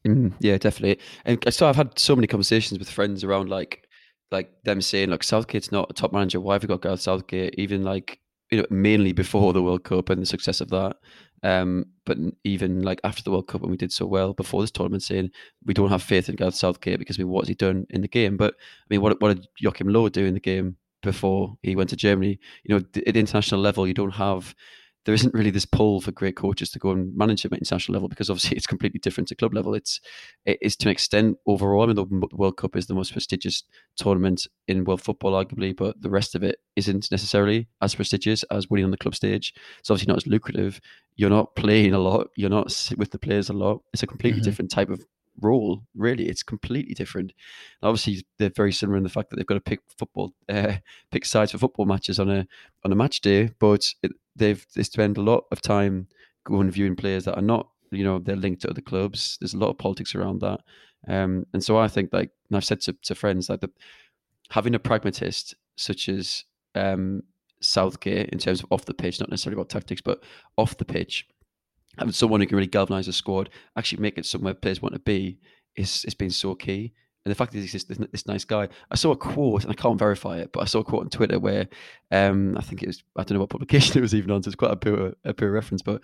Mm, 0.07 0.33
yeah, 0.39 0.57
definitely. 0.57 0.99
And 1.25 1.53
so 1.53 1.67
I've 1.67 1.75
had 1.75 1.97
so 1.99 2.15
many 2.15 2.27
conversations 2.27 2.79
with 2.79 2.89
friends 2.89 3.23
around 3.23 3.49
like 3.49 3.85
like 4.31 4.51
them 4.63 4.81
saying 4.81 5.09
like 5.09 5.23
Southgate's 5.23 5.71
not 5.71 5.89
a 5.89 5.93
top 5.93 6.13
manager. 6.13 6.39
Why 6.39 6.53
have 6.53 6.63
we 6.63 6.67
got 6.67 6.81
Gareth 6.81 7.01
Southgate? 7.01 7.55
Even 7.57 7.83
like 7.83 8.19
you 8.51 8.59
know 8.59 8.65
mainly 8.69 9.11
before 9.11 9.53
the 9.53 9.61
World 9.61 9.83
Cup 9.83 10.09
and 10.09 10.21
the 10.21 10.25
success 10.25 10.61
of 10.61 10.69
that. 10.69 10.95
Um, 11.43 11.85
but 12.05 12.17
even 12.43 12.81
like 12.81 12.99
after 13.03 13.23
the 13.23 13.31
World 13.31 13.47
Cup 13.47 13.61
when 13.61 13.71
we 13.71 13.77
did 13.77 13.91
so 13.91 14.05
well 14.05 14.33
before 14.33 14.61
this 14.61 14.71
tournament, 14.71 15.03
saying 15.03 15.31
we 15.65 15.73
don't 15.73 15.89
have 15.89 16.03
faith 16.03 16.29
in 16.29 16.35
Gareth 16.35 16.55
Southgate 16.55 16.99
because 16.99 17.19
I 17.19 17.23
mean, 17.23 17.31
what's 17.31 17.49
he 17.49 17.55
done 17.55 17.85
in 17.89 18.01
the 18.01 18.07
game? 18.07 18.37
But 18.37 18.53
I 18.55 18.85
mean, 18.89 19.01
what 19.01 19.19
what 19.21 19.35
did 19.35 19.47
Joachim 19.59 19.89
Low 19.89 20.07
do 20.09 20.25
in 20.25 20.33
the 20.33 20.39
game 20.39 20.77
before 21.01 21.57
he 21.63 21.75
went 21.75 21.89
to 21.89 21.95
Germany. 21.95 22.39
You 22.63 22.75
know, 22.75 22.85
at 23.07 23.15
international 23.15 23.61
level, 23.61 23.87
you 23.87 23.93
don't 23.93 24.11
have 24.11 24.53
there 25.05 25.13
isn't 25.13 25.33
really 25.33 25.49
this 25.49 25.65
pull 25.65 26.01
for 26.01 26.11
great 26.11 26.35
coaches 26.35 26.69
to 26.71 26.79
go 26.79 26.91
and 26.91 27.15
manage 27.15 27.43
them 27.43 27.53
at 27.53 27.59
international 27.59 27.93
level 27.93 28.09
because 28.09 28.29
obviously 28.29 28.57
it's 28.57 28.67
completely 28.67 28.99
different 28.99 29.27
to 29.29 29.35
club 29.35 29.53
level. 29.53 29.73
It's 29.73 29.99
it 30.45 30.57
is 30.61 30.75
to 30.77 30.87
an 30.87 30.91
extent 30.91 31.37
overall. 31.47 31.83
I 31.83 31.87
mean, 31.87 31.95
the 31.95 32.27
World 32.33 32.57
Cup 32.57 32.75
is 32.75 32.87
the 32.87 32.93
most 32.93 33.13
prestigious 33.13 33.63
tournament 33.95 34.47
in 34.67 34.83
world 34.83 35.01
football, 35.01 35.33
arguably, 35.33 35.75
but 35.75 36.01
the 36.01 36.09
rest 36.09 36.35
of 36.35 36.43
it 36.43 36.57
isn't 36.75 37.11
necessarily 37.11 37.67
as 37.81 37.95
prestigious 37.95 38.43
as 38.51 38.69
winning 38.69 38.85
on 38.85 38.91
the 38.91 38.97
club 38.97 39.15
stage. 39.15 39.53
It's 39.79 39.89
obviously 39.89 40.11
not 40.11 40.17
as 40.17 40.27
lucrative. 40.27 40.79
You're 41.15 41.29
not 41.29 41.55
playing 41.55 41.93
a 41.93 41.99
lot. 41.99 42.29
You're 42.35 42.49
not 42.49 42.91
with 42.97 43.11
the 43.11 43.19
players 43.19 43.49
a 43.49 43.53
lot. 43.53 43.81
It's 43.93 44.03
a 44.03 44.07
completely 44.07 44.39
mm-hmm. 44.41 44.49
different 44.49 44.71
type 44.71 44.89
of 44.89 45.03
role. 45.41 45.81
Really, 45.95 46.27
it's 46.27 46.43
completely 46.43 46.93
different. 46.93 47.33
obviously, 47.81 48.25
they're 48.37 48.51
very 48.55 48.71
similar 48.71 48.97
in 48.97 49.03
the 49.03 49.09
fact 49.09 49.29
that 49.29 49.37
they've 49.37 49.45
got 49.45 49.55
to 49.55 49.61
pick 49.61 49.79
football, 49.97 50.33
uh, 50.47 50.73
pick 51.11 51.25
sides 51.25 51.51
for 51.51 51.57
football 51.57 51.85
matches 51.85 52.19
on 52.19 52.29
a 52.29 52.47
on 52.83 52.91
a 52.91 52.95
match 52.95 53.21
day. 53.21 53.51
But 53.59 53.93
it, 54.03 54.11
they've 54.39 54.65
they 54.75 54.83
spend 54.83 55.17
a 55.17 55.21
lot 55.21 55.45
of 55.51 55.61
time 55.61 56.07
going 56.45 56.71
viewing 56.71 56.95
players 56.95 57.25
that 57.25 57.37
are 57.37 57.41
not, 57.41 57.69
you 57.91 58.03
know, 58.03 58.19
they're 58.19 58.35
linked 58.35 58.61
to 58.61 58.69
other 58.69 58.81
clubs. 58.81 59.37
There's 59.39 59.53
a 59.53 59.57
lot 59.57 59.69
of 59.69 59.77
politics 59.77 60.15
around 60.15 60.41
that, 60.41 60.61
um, 61.07 61.45
and 61.53 61.63
so 61.63 61.77
I 61.77 61.87
think 61.87 62.09
like 62.11 62.31
I've 62.53 62.65
said 62.65 62.81
to, 62.81 62.93
to 63.03 63.15
friends 63.15 63.49
like 63.49 63.61
the 63.61 63.69
having 64.49 64.75
a 64.75 64.79
pragmatist 64.79 65.53
such 65.77 66.09
as 66.09 66.43
um, 66.75 67.21
Southgate 67.61 68.29
in 68.29 68.39
terms 68.39 68.61
of 68.61 68.71
off 68.71 68.85
the 68.85 68.93
pitch, 68.93 69.19
not 69.19 69.29
necessarily 69.29 69.59
about 69.59 69.69
tactics, 69.69 70.01
but 70.01 70.23
off 70.57 70.77
the 70.77 70.85
pitch 70.85 71.27
having 71.97 72.13
someone 72.13 72.39
who 72.39 72.47
can 72.47 72.57
really 72.57 72.67
galvanise 72.67 73.07
a 73.07 73.13
squad, 73.13 73.49
actually 73.75 74.01
make 74.01 74.17
it 74.17 74.25
somewhere 74.25 74.53
players 74.53 74.81
want 74.81 74.93
to 74.93 74.99
be, 74.99 75.37
is 75.75 76.03
has 76.03 76.13
been 76.13 76.29
so 76.29 76.55
key. 76.55 76.93
And 77.25 77.31
the 77.31 77.35
fact 77.35 77.51
that 77.51 77.59
he's 77.59 77.73
this, 77.73 77.83
this, 77.83 78.27
nice 78.27 78.45
guy. 78.45 78.69
I 78.89 78.95
saw 78.95 79.11
a 79.11 79.17
quote, 79.17 79.63
and 79.63 79.71
I 79.71 79.75
can't 79.75 79.99
verify 79.99 80.37
it, 80.37 80.51
but 80.53 80.61
I 80.61 80.65
saw 80.65 80.79
a 80.79 80.83
quote 80.85 81.03
on 81.03 81.09
Twitter 81.09 81.37
where 81.37 81.67
um, 82.11 82.57
I 82.57 82.61
think 82.61 82.81
it 82.81 82.87
was, 82.87 83.03
I 83.17 83.23
don't 83.23 83.35
know 83.35 83.41
what 83.41 83.49
publication 83.49 83.97
it 83.97 84.01
was 84.01 84.15
even 84.15 84.31
on, 84.31 84.41
so 84.41 84.47
it's 84.47 84.55
quite 84.55 84.71
a 84.71 84.77
poor, 84.77 85.13
a 85.25 85.33
poor 85.33 85.51
reference, 85.51 85.81
but 85.81 86.01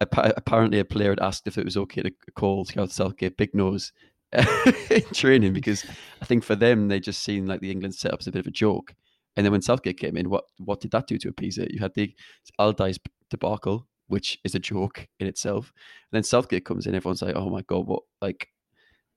apparently 0.00 0.78
a 0.78 0.84
player 0.84 1.10
had 1.10 1.20
asked 1.20 1.46
if 1.46 1.56
it 1.56 1.64
was 1.64 1.76
okay 1.76 2.02
to 2.02 2.12
call 2.34 2.64
Southgate 2.64 3.36
Big 3.36 3.54
Nose 3.54 3.92
in 4.90 5.02
training 5.12 5.52
because 5.52 5.86
I 6.20 6.24
think 6.24 6.44
for 6.44 6.56
them, 6.56 6.88
they 6.88 7.00
just 7.00 7.22
seen 7.22 7.46
like 7.46 7.60
the 7.60 7.70
England 7.70 7.94
setup 7.94 8.20
as 8.20 8.26
a 8.26 8.32
bit 8.32 8.40
of 8.40 8.46
a 8.46 8.50
joke. 8.50 8.94
And 9.36 9.44
then 9.44 9.52
when 9.52 9.62
Southgate 9.62 9.98
came 9.98 10.16
in, 10.16 10.30
what 10.30 10.44
what 10.58 10.80
did 10.80 10.90
that 10.92 11.06
do 11.06 11.18
to 11.18 11.28
appease 11.28 11.58
it? 11.58 11.70
You 11.70 11.80
had 11.80 11.94
the 11.94 12.14
Allardyce 12.58 12.98
debacle, 13.30 13.86
which 14.08 14.38
is 14.44 14.54
a 14.54 14.58
joke 14.58 15.06
in 15.20 15.26
itself. 15.26 15.72
And 16.10 16.16
then 16.16 16.22
Southgate 16.22 16.64
comes 16.64 16.86
in, 16.86 16.94
everyone's 16.94 17.22
like, 17.22 17.36
"Oh 17.36 17.50
my 17.50 17.62
god, 17.62 17.86
what 17.86 18.02
like." 18.20 18.48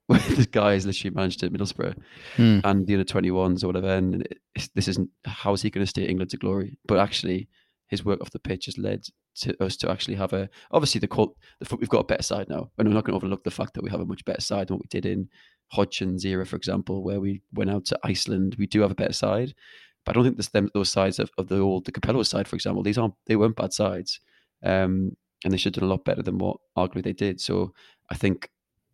this 0.30 0.48
guy 0.48 0.74
is 0.74 0.86
literally 0.86 1.14
managed 1.14 1.44
at 1.44 1.54
Middlesbrough 1.54 1.96
mm. 2.38 2.62
and 2.64 2.88
the 2.88 2.96
under 2.96 3.06
21s 3.06 3.64
or 3.64 3.68
whatever. 3.68 3.90
And 3.90 4.28
this 4.74 4.88
isn't 4.88 5.10
how 5.26 5.54
is 5.54 5.62
he 5.62 5.70
going 5.70 5.86
to 5.86 5.90
steer 5.90 6.10
England 6.10 6.32
to 6.32 6.38
glory? 6.38 6.80
But 6.88 7.00
actually, 7.00 7.48
his 7.88 8.04
work 8.04 8.20
off 8.22 8.32
the 8.32 8.40
pitch 8.40 8.66
has 8.66 8.78
led 8.78 9.04
to 9.36 9.64
us 9.64 9.78
to 9.78 9.90
actually 9.90 10.16
have 10.16 10.34
a 10.34 10.50
obviously 10.72 11.00
the 11.00 11.08
cult 11.08 11.36
the 11.60 11.76
we've 11.76 11.90
got 11.90 12.02
a 12.02 12.06
better 12.06 12.24
side 12.24 12.50
now, 12.50 12.72
and 12.78 12.88
we're 12.88 12.94
not 12.94 13.04
going 13.04 13.14
to 13.14 13.18
overlook 13.18 13.44
the 13.44 13.52
fact 13.52 13.74
that 13.76 13.84
we 13.84 13.90
have 13.90 14.00
a 14.00 14.06
much 14.06 14.26
better 14.26 14.42
side 14.42 14.68
than 14.68 14.78
what 14.78 14.84
we 14.84 15.00
did 15.00 15.06
in 15.06 15.30
Hodgson's 15.74 16.26
era, 16.26 16.46
for 16.46 16.56
example, 16.56 17.04
where 17.04 17.20
we 17.20 17.42
went 17.54 17.70
out 17.70 17.86
to 17.86 18.00
Iceland. 18.04 18.56
We 18.58 18.68
do 18.68 18.82
have 18.82 18.92
a 18.92 18.96
better 18.96 19.14
side, 19.14 19.54
but 20.06 20.12
I 20.12 20.14
don't 20.16 20.24
think 20.24 20.38
this, 20.38 20.50
them, 20.50 20.70
those 20.74 20.90
sides 20.90 21.20
of, 21.20 21.30
of 21.38 21.48
the 21.48 21.60
old 21.60 21.86
the 21.86 21.92
Capello 21.92 22.24
side, 22.24 22.48
for 22.48 22.56
example, 22.56 22.82
these 22.82 22.98
aren't 22.98 23.14
they 23.28 23.36
weren't 23.36 23.56
bad 23.56 23.74
sides, 23.74 24.20
um, 24.64 25.16
and 25.44 25.54
they 25.54 25.58
should 25.58 25.76
have 25.76 25.82
done 25.82 25.90
a 25.90 25.94
lot 25.94 26.06
better 26.06 26.24
than 26.24 26.38
what 26.38 26.58
arguably 26.76 27.04
they 27.04 27.14
did. 27.14 27.40
So 27.40 27.74
I 28.10 28.16
think 28.16 28.50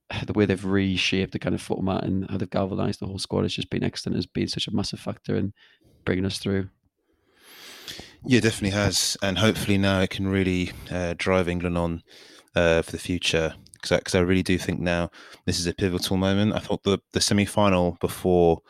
the 0.26 0.34
way 0.34 0.46
they've 0.46 0.66
reshaped 0.66 1.34
the 1.34 1.40
kind 1.40 1.56
of 1.56 1.62
format 1.62 2.04
and 2.04 2.30
how 2.30 2.38
they've 2.38 2.50
galvanized 2.50 3.00
the 3.00 3.08
whole 3.08 3.20
squad 3.20 3.44
has 3.44 3.54
just 3.54 3.70
been 3.70 3.84
excellent. 3.84 4.16
Has 4.16 4.26
been 4.26 4.48
such 4.48 4.68
a 4.68 4.76
massive 4.76 5.00
factor 5.00 5.36
in 5.36 5.54
bringing 6.04 6.26
us 6.26 6.38
through. 6.38 6.70
Yeah, 8.26 8.40
definitely 8.40 8.72
has, 8.72 9.18
and 9.22 9.38
hopefully 9.38 9.78
now 9.78 10.02
it 10.02 10.10
can 10.10 10.28
really 10.28 10.72
uh, 10.90 11.14
drive 11.18 11.48
England 11.48 11.78
on 11.78 12.02
uh, 12.56 12.82
for 12.82 12.92
the 12.92 12.98
future. 12.98 13.54
Because 13.74 14.16
I, 14.16 14.18
I, 14.18 14.22
really 14.22 14.42
do 14.42 14.58
think 14.58 14.80
now 14.80 15.12
this 15.46 15.60
is 15.60 15.68
a 15.68 15.74
pivotal 15.74 16.18
moment. 16.18 16.56
I 16.56 16.60
thought 16.60 16.84
the 16.84 17.00
the 17.12 17.22
semi 17.22 17.46
final 17.46 17.98
before 18.02 18.62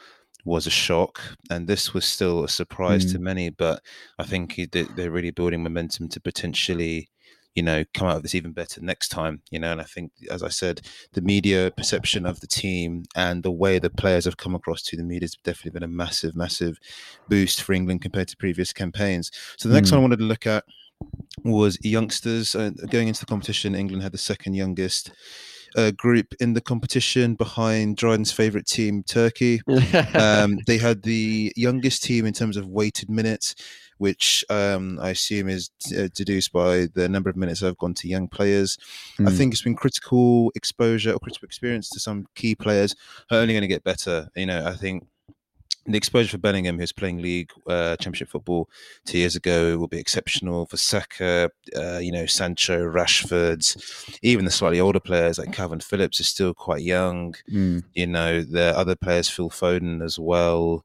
was 0.43 0.67
a 0.67 0.71
shock, 0.71 1.21
and 1.49 1.67
this 1.67 1.93
was 1.93 2.03
still 2.03 2.43
a 2.43 2.49
surprise 2.49 3.05
mm. 3.05 3.13
to 3.13 3.19
many. 3.19 3.49
But 3.49 3.81
I 4.19 4.23
think 4.23 4.59
they're 4.71 5.11
really 5.11 5.31
building 5.31 5.63
momentum 5.63 6.09
to 6.09 6.19
potentially 6.19 7.07
you 7.55 7.63
know, 7.63 7.85
come 7.93 8.07
out 8.07 8.17
of 8.17 8.23
this 8.23 8.35
even 8.35 8.51
better 8.51 8.81
next 8.81 9.07
time, 9.09 9.41
you 9.49 9.57
know. 9.57 9.71
And 9.71 9.81
I 9.81 9.85
think, 9.85 10.11
as 10.29 10.43
I 10.43 10.49
said, 10.49 10.81
the 11.13 11.21
media 11.21 11.71
perception 11.75 12.25
of 12.25 12.41
the 12.41 12.47
team 12.47 13.05
and 13.15 13.43
the 13.43 13.51
way 13.51 13.79
the 13.79 13.89
players 13.89 14.25
have 14.25 14.37
come 14.37 14.53
across 14.53 14.81
to 14.83 14.97
the 14.97 15.03
media 15.03 15.23
has 15.23 15.35
definitely 15.43 15.71
been 15.71 15.83
a 15.83 15.87
massive, 15.87 16.35
massive 16.35 16.77
boost 17.29 17.63
for 17.63 17.73
England 17.73 18.01
compared 18.01 18.27
to 18.27 18.37
previous 18.37 18.73
campaigns. 18.73 19.31
So 19.57 19.69
the 19.69 19.75
next 19.75 19.89
mm. 19.89 19.93
one 19.93 19.99
I 19.99 20.01
wanted 20.01 20.19
to 20.19 20.25
look 20.25 20.45
at 20.45 20.65
was 21.43 21.77
youngsters 21.81 22.55
uh, 22.55 22.71
going 22.89 23.07
into 23.07 23.21
the 23.21 23.25
competition. 23.25 23.73
England 23.73 24.03
had 24.03 24.11
the 24.11 24.17
second 24.19 24.53
youngest. 24.53 25.11
Uh, 25.77 25.91
group 25.91 26.33
in 26.39 26.53
the 26.53 26.61
competition 26.61 27.35
behind 27.35 27.97
Dryden's 27.97 28.31
favourite 28.31 28.65
team, 28.65 29.03
Turkey. 29.03 29.59
um, 30.13 30.57
they 30.67 30.77
had 30.77 31.03
the 31.03 31.51
youngest 31.57 32.01
team 32.01 32.25
in 32.25 32.31
terms 32.31 32.55
of 32.55 32.65
weighted 32.65 33.09
minutes 33.09 33.55
which 33.97 34.43
um, 34.49 34.99
I 35.01 35.09
assume 35.09 35.49
is 35.49 35.69
uh, 35.97 36.09
deduced 36.13 36.51
by 36.51 36.87
the 36.93 37.07
number 37.09 37.29
of 37.29 37.35
minutes 37.35 37.63
I've 37.63 37.77
gone 37.77 37.93
to 37.95 38.07
young 38.07 38.27
players. 38.27 38.77
Mm. 39.17 39.27
I 39.27 39.31
hmm. 39.31 39.37
think 39.37 39.53
it's 39.53 39.61
been 39.61 39.75
critical 39.75 40.51
exposure 40.55 41.13
or 41.13 41.19
critical 41.19 41.45
experience 41.45 41.89
to 41.89 41.99
some 41.99 42.27
key 42.35 42.55
players 42.55 42.95
are 43.31 43.37
only 43.37 43.53
going 43.53 43.61
to 43.61 43.67
get 43.67 43.83
better. 43.83 44.29
You 44.35 44.47
know, 44.47 44.65
I 44.65 44.75
think 44.75 45.07
the 45.87 45.97
exposure 45.97 46.31
for 46.31 46.37
Bellingham, 46.39 46.79
who's 46.79 46.91
playing 46.91 47.21
league 47.21 47.51
uh, 47.67 47.95
championship 47.97 48.29
football 48.29 48.69
two 49.05 49.19
years 49.19 49.35
ago, 49.35 49.77
will 49.77 49.87
be 49.87 49.99
exceptional 49.99 50.65
for 50.65 50.77
Saka. 50.77 51.51
Uh, 51.75 51.99
you 51.99 52.11
know, 52.11 52.25
Sancho, 52.25 52.79
Rashford's, 52.79 54.17
even 54.23 54.45
the 54.45 54.51
slightly 54.51 54.79
older 54.79 54.99
players 54.99 55.37
like 55.37 55.51
Kalvin 55.51 55.83
Phillips 55.83 56.19
is 56.19 56.27
still 56.27 56.53
quite 56.53 56.81
young. 56.81 57.35
Mm. 57.51 57.83
You 57.93 58.07
know, 58.07 58.41
the 58.41 58.75
other 58.75 58.95
players, 58.95 59.29
Phil 59.29 59.49
Foden 59.49 60.03
as 60.03 60.17
well. 60.17 60.83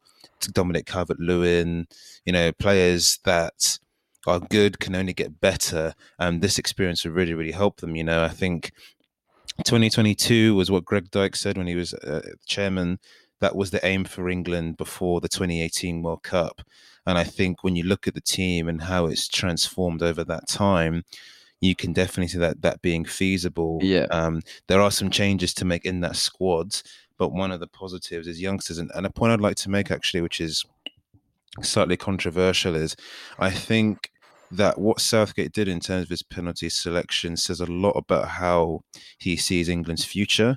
Dominic 0.49 0.87
Calvert 0.87 1.21
Lewin, 1.21 1.87
you 2.25 2.33
know, 2.33 2.53
players 2.53 3.19
that 3.25 3.79
are 4.27 4.41
good 4.41 4.79
can 4.79 4.95
only 4.95 5.13
get 5.13 5.41
better. 5.41 5.95
And 6.19 6.41
this 6.41 6.59
experience 6.59 7.05
will 7.05 7.13
really, 7.13 7.35
really 7.35 7.53
help 7.53 7.81
them. 7.81 7.97
You 7.97 8.05
know, 8.05 8.23
I 8.23 8.29
think 8.29 8.73
2022 9.65 10.55
was 10.55 10.71
what 10.71 10.85
Greg 10.85 11.11
Dyke 11.11 11.37
said 11.37 11.57
when 11.57 11.67
he 11.67 11.75
was 11.75 11.95
uh, 11.95 12.23
chairman. 12.47 12.99
That 13.41 13.57
was 13.57 13.71
the 13.71 13.85
aim 13.85 14.05
for 14.05 14.29
England 14.29 14.77
before 14.77 15.21
the 15.21 15.29
2018 15.29 16.03
World 16.03 16.23
Cup. 16.23 16.61
And 17.07 17.17
I 17.17 17.25
think 17.25 17.65
when 17.65 17.77
you 17.77 17.85
look 17.85 18.07
at 18.07 18.15
the 18.15 18.21
team 18.21 18.69
and 18.69 18.83
how 18.83 19.07
it's 19.07 19.27
transformed 19.27 20.03
over 20.03 20.23
that 20.25 20.47
time, 20.47 21.05
you 21.61 21.75
can 21.75 21.93
definitely 21.93 22.29
see 22.29 22.39
that 22.39 22.63
that 22.63 22.83
being 22.83 23.05
feasible. 23.05 23.79
Yeah. 23.83 24.07
Um, 24.11 24.43
there 24.67 24.81
are 24.81 24.91
some 24.91 25.11
changes 25.11 25.55
to 25.55 25.65
make 25.65 25.85
in 25.85 26.01
that 26.01 26.17
squad, 26.17 26.81
but 27.21 27.33
one 27.33 27.53
of 27.53 27.61
the 27.61 27.67
positives 27.67 28.27
is 28.27 28.41
youngsters. 28.41 28.79
And, 28.79 28.91
and 28.95 29.05
a 29.05 29.11
point 29.11 29.31
I'd 29.31 29.43
like 29.43 29.57
to 29.57 29.71
make 29.71 29.91
actually, 29.91 30.23
which 30.23 30.41
is 30.41 30.65
slightly 31.61 31.99
controversial, 31.99 32.75
is 32.75 32.97
I 33.39 33.51
think 33.51 34.11
that 34.51 34.79
what 34.79 35.01
Southgate 35.01 35.53
did 35.53 35.69
in 35.69 35.81
terms 35.81 36.05
of 36.05 36.09
his 36.09 36.23
penalty 36.23 36.71
selection 36.71 37.37
says 37.37 37.61
a 37.61 37.67
lot 37.67 37.91
about 37.91 38.27
how 38.27 38.81
he 39.19 39.37
sees 39.37 39.69
England's 39.69 40.05
future. 40.05 40.57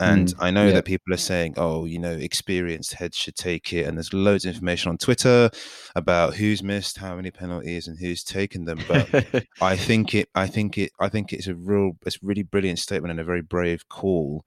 And 0.00 0.26
mm, 0.26 0.34
I 0.40 0.50
know 0.50 0.66
yeah. 0.66 0.72
that 0.72 0.86
people 0.86 1.14
are 1.14 1.18
saying, 1.18 1.54
oh, 1.56 1.84
you 1.84 2.00
know, 2.00 2.10
experienced 2.10 2.94
heads 2.94 3.16
should 3.16 3.36
take 3.36 3.72
it. 3.72 3.86
And 3.86 3.96
there's 3.96 4.12
loads 4.12 4.44
of 4.44 4.54
information 4.54 4.90
on 4.90 4.98
Twitter 4.98 5.50
about 5.94 6.34
who's 6.34 6.64
missed 6.64 6.98
how 6.98 7.14
many 7.14 7.30
penalties 7.30 7.86
and 7.86 7.96
who's 7.96 8.24
taken 8.24 8.64
them. 8.64 8.80
But 8.88 9.46
I 9.60 9.76
think 9.76 10.16
it, 10.16 10.28
I 10.34 10.48
think 10.48 10.78
it, 10.78 10.90
I 10.98 11.08
think 11.08 11.32
it's 11.32 11.46
a 11.46 11.54
real, 11.54 11.92
it's 12.04 12.22
really 12.24 12.42
brilliant 12.42 12.80
statement 12.80 13.12
and 13.12 13.20
a 13.20 13.24
very 13.24 13.40
brave 13.40 13.88
call 13.88 14.44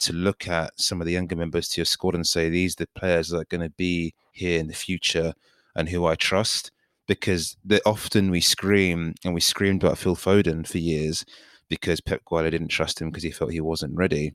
to 0.00 0.12
look 0.12 0.46
at 0.48 0.78
some 0.78 1.00
of 1.00 1.06
the 1.06 1.12
younger 1.12 1.36
members 1.36 1.68
to 1.68 1.80
your 1.80 1.86
squad 1.86 2.14
and 2.14 2.26
say 2.26 2.48
these 2.48 2.74
are 2.74 2.84
the 2.84 3.00
players 3.00 3.28
that 3.28 3.38
are 3.38 3.44
going 3.46 3.62
to 3.62 3.70
be 3.70 4.14
here 4.32 4.58
in 4.58 4.66
the 4.68 4.74
future 4.74 5.32
and 5.74 5.88
who 5.88 6.06
I 6.06 6.14
trust. 6.14 6.70
Because 7.06 7.56
often 7.84 8.30
we 8.30 8.40
scream 8.40 9.14
and 9.24 9.32
we 9.32 9.40
screamed 9.40 9.84
about 9.84 9.98
Phil 9.98 10.16
Foden 10.16 10.66
for 10.66 10.78
years 10.78 11.24
because 11.68 12.00
Pep 12.00 12.22
Guardiola 12.24 12.50
didn't 12.50 12.68
trust 12.68 13.00
him 13.00 13.10
because 13.10 13.22
he 13.22 13.30
felt 13.30 13.52
he 13.52 13.60
wasn't 13.60 13.96
ready. 13.96 14.34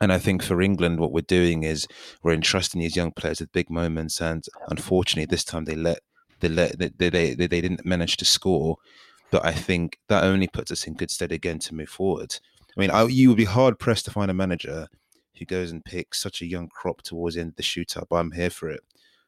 And 0.00 0.12
I 0.12 0.18
think 0.18 0.42
for 0.42 0.60
England, 0.60 1.00
what 1.00 1.12
we're 1.12 1.22
doing 1.22 1.62
is 1.62 1.86
we're 2.22 2.32
entrusting 2.32 2.80
these 2.80 2.96
young 2.96 3.12
players 3.12 3.40
with 3.40 3.52
big 3.52 3.70
moments. 3.70 4.20
And 4.20 4.44
unfortunately, 4.68 5.26
this 5.26 5.44
time 5.44 5.64
they 5.64 5.74
let 5.74 6.00
they 6.40 6.48
let 6.48 6.78
they 6.78 6.88
they, 6.88 7.08
they, 7.34 7.46
they 7.46 7.60
didn't 7.60 7.86
manage 7.86 8.16
to 8.18 8.24
score. 8.24 8.76
But 9.30 9.44
I 9.44 9.52
think 9.52 9.98
that 10.08 10.24
only 10.24 10.48
puts 10.48 10.70
us 10.70 10.86
in 10.86 10.94
good 10.94 11.10
stead 11.10 11.32
again 11.32 11.58
to 11.60 11.74
move 11.74 11.88
forward. 11.88 12.38
I 12.76 12.80
mean, 12.80 12.90
I, 12.90 13.04
you 13.04 13.28
would 13.28 13.38
be 13.38 13.44
hard 13.44 13.78
pressed 13.78 14.04
to 14.04 14.10
find 14.10 14.30
a 14.30 14.34
manager 14.34 14.88
who 15.38 15.44
goes 15.44 15.70
and 15.70 15.84
picks 15.84 16.20
such 16.20 16.42
a 16.42 16.46
young 16.46 16.68
crop 16.68 17.02
towards 17.02 17.34
the 17.34 17.40
end 17.40 17.50
of 17.50 17.56
the 17.56 17.62
shootout, 17.62 18.06
but 18.08 18.16
I'm 18.16 18.32
here 18.32 18.50
for 18.50 18.68
it. 18.68 18.80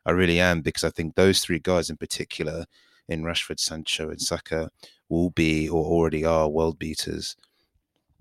I 0.07 0.13
really 0.13 0.41
am 0.41 0.63
because 0.63 0.85
I 0.85 0.91
think 0.91 1.15
those 1.15 1.41
three 1.41 1.59
guys 1.59 1.91
in 1.91 1.97
particular, 1.97 2.67
in 3.09 3.23
Rashford, 3.23 3.61
Sancho, 3.61 4.11
and 4.11 4.21
Saka, 4.21 4.71
will 5.09 5.31
be 5.31 5.69
or 5.69 5.85
already 5.85 6.25
are 6.25 6.49
world 6.49 6.79
beaters. 6.79 7.37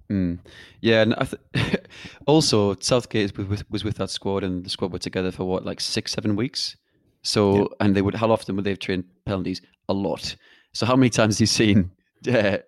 Mm. 0.10 0.40
Yeah, 0.82 1.02
and 1.02 1.16
th- 1.54 1.78
also 2.28 2.76
Southgate 2.76 3.38
was 3.38 3.48
with, 3.48 3.70
was 3.70 3.84
with 3.84 3.98
that 3.98 4.10
squad, 4.10 4.44
and 4.44 4.64
the 4.66 4.70
squad 4.70 4.92
were 4.92 5.00
together 5.00 5.32
for 5.32 5.46
what, 5.46 5.66
like 5.66 5.82
six, 5.82 6.12
seven 6.12 6.36
weeks. 6.36 6.78
So, 7.24 7.70
and 7.82 7.96
they 7.96 8.02
would 8.02 8.16
how 8.16 8.32
often 8.32 8.56
would 8.56 8.64
they 8.64 8.70
have 8.70 8.80
trained 8.80 9.04
penalties? 9.26 9.62
A 9.90 9.94
lot. 9.94 10.36
So, 10.74 10.86
how 10.86 10.96
many 10.96 11.10
times 11.10 11.36
have 11.36 11.42
you 11.42 11.48
seen 11.48 11.92
uh, 12.32 12.60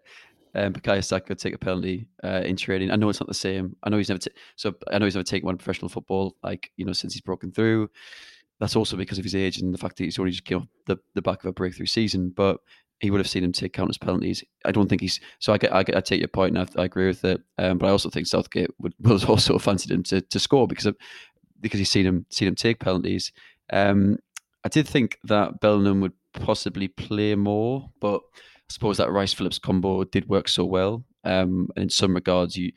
um, 0.55 0.73
Bukayo 0.73 1.03
Saka 1.03 1.35
take 1.35 1.53
a 1.53 1.57
penalty 1.57 2.07
uh, 2.23 2.41
in 2.43 2.55
training. 2.55 2.91
I 2.91 2.95
know 2.95 3.09
it's 3.09 3.19
not 3.19 3.27
the 3.27 3.33
same. 3.33 3.75
I 3.83 3.89
know 3.89 3.97
he's 3.97 4.09
never 4.09 4.19
t- 4.19 4.31
so 4.55 4.73
I 4.91 4.97
know 4.97 5.05
he's 5.05 5.15
never 5.15 5.23
taken 5.23 5.45
one 5.45 5.57
professional 5.57 5.89
football 5.89 6.35
like 6.43 6.71
you 6.77 6.85
know 6.85 6.93
since 6.93 7.13
he's 7.13 7.21
broken 7.21 7.51
through. 7.51 7.89
That's 8.59 8.75
also 8.75 8.97
because 8.97 9.17
of 9.17 9.23
his 9.23 9.35
age 9.35 9.59
and 9.59 9.73
the 9.73 9.77
fact 9.77 9.97
that 9.97 10.03
he's 10.03 10.19
already 10.19 10.33
just 10.33 10.43
came 10.45 10.59
off 10.59 10.67
the, 10.85 10.97
the 11.15 11.21
back 11.21 11.39
of 11.43 11.45
a 11.45 11.53
breakthrough 11.53 11.85
season. 11.85 12.33
But 12.35 12.59
he 12.99 13.09
would 13.09 13.19
have 13.19 13.29
seen 13.29 13.43
him 13.43 13.53
take 13.53 13.71
countless 13.71 13.97
penalties. 13.97 14.43
I 14.65 14.71
don't 14.71 14.89
think 14.89 15.01
he's 15.01 15.19
so. 15.39 15.53
I 15.53 15.57
get, 15.57 15.73
I, 15.73 15.83
get, 15.83 15.95
I 15.95 16.01
take 16.01 16.19
your 16.19 16.27
point, 16.27 16.57
and 16.57 16.69
I, 16.75 16.81
I 16.81 16.85
agree 16.85 17.07
with 17.07 17.23
it. 17.23 17.41
Um, 17.57 17.77
but 17.77 17.87
I 17.87 17.91
also 17.91 18.09
think 18.09 18.27
Southgate 18.27 18.71
would 18.79 18.93
was 18.99 19.23
also 19.25 19.57
fancied 19.57 19.91
him 19.91 20.03
to, 20.03 20.21
to 20.21 20.39
score 20.39 20.67
because 20.67 20.85
of 20.85 20.97
because 21.61 21.79
he's 21.79 21.91
seen 21.91 22.05
him 22.05 22.25
seen 22.29 22.47
him 22.47 22.55
take 22.55 22.79
penalties. 22.79 23.31
Um, 23.71 24.17
I 24.63 24.69
did 24.69 24.87
think 24.87 25.17
that 25.23 25.61
Bellingham 25.61 26.01
would 26.01 26.13
possibly 26.33 26.87
play 26.87 27.35
more, 27.35 27.89
but 28.01 28.21
suppose 28.69 28.97
that 28.97 29.11
Rice 29.11 29.33
Phillips 29.33 29.59
combo 29.59 30.03
did 30.03 30.29
work 30.29 30.47
so 30.47 30.65
well. 30.65 31.03
Um, 31.23 31.67
and 31.75 31.83
in 31.83 31.89
some 31.89 32.13
regards, 32.13 32.55
you 32.55 32.71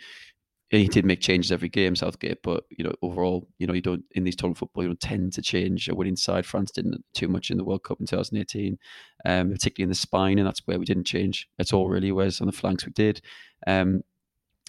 he 0.78 0.88
did 0.88 1.04
make 1.04 1.20
changes 1.20 1.52
every 1.52 1.68
game, 1.68 1.94
Southgate, 1.94 2.42
but 2.42 2.64
you 2.70 2.82
know 2.82 2.94
overall, 3.02 3.46
you 3.58 3.66
know 3.66 3.74
you 3.74 3.82
don't 3.82 4.04
in 4.12 4.24
these 4.24 4.36
total 4.36 4.54
football 4.54 4.82
you 4.82 4.88
don't 4.88 5.00
tend 5.00 5.34
to 5.34 5.42
change 5.42 5.88
a 5.88 5.94
winning 5.94 6.16
side. 6.16 6.46
France 6.46 6.70
didn't 6.70 7.04
too 7.14 7.28
much 7.28 7.50
in 7.50 7.58
the 7.58 7.64
World 7.64 7.84
Cup 7.84 8.00
in 8.00 8.06
2018, 8.06 8.78
um, 9.26 9.50
particularly 9.50 9.84
in 9.84 9.90
the 9.90 9.94
spine, 9.94 10.38
and 10.38 10.46
that's 10.46 10.62
where 10.66 10.78
we 10.78 10.86
didn't 10.86 11.04
change 11.04 11.46
at 11.58 11.74
all 11.74 11.88
really. 11.88 12.10
Whereas 12.10 12.40
on 12.40 12.46
the 12.46 12.52
flanks 12.52 12.86
we 12.86 12.92
did. 12.92 13.20
Um, 13.66 14.02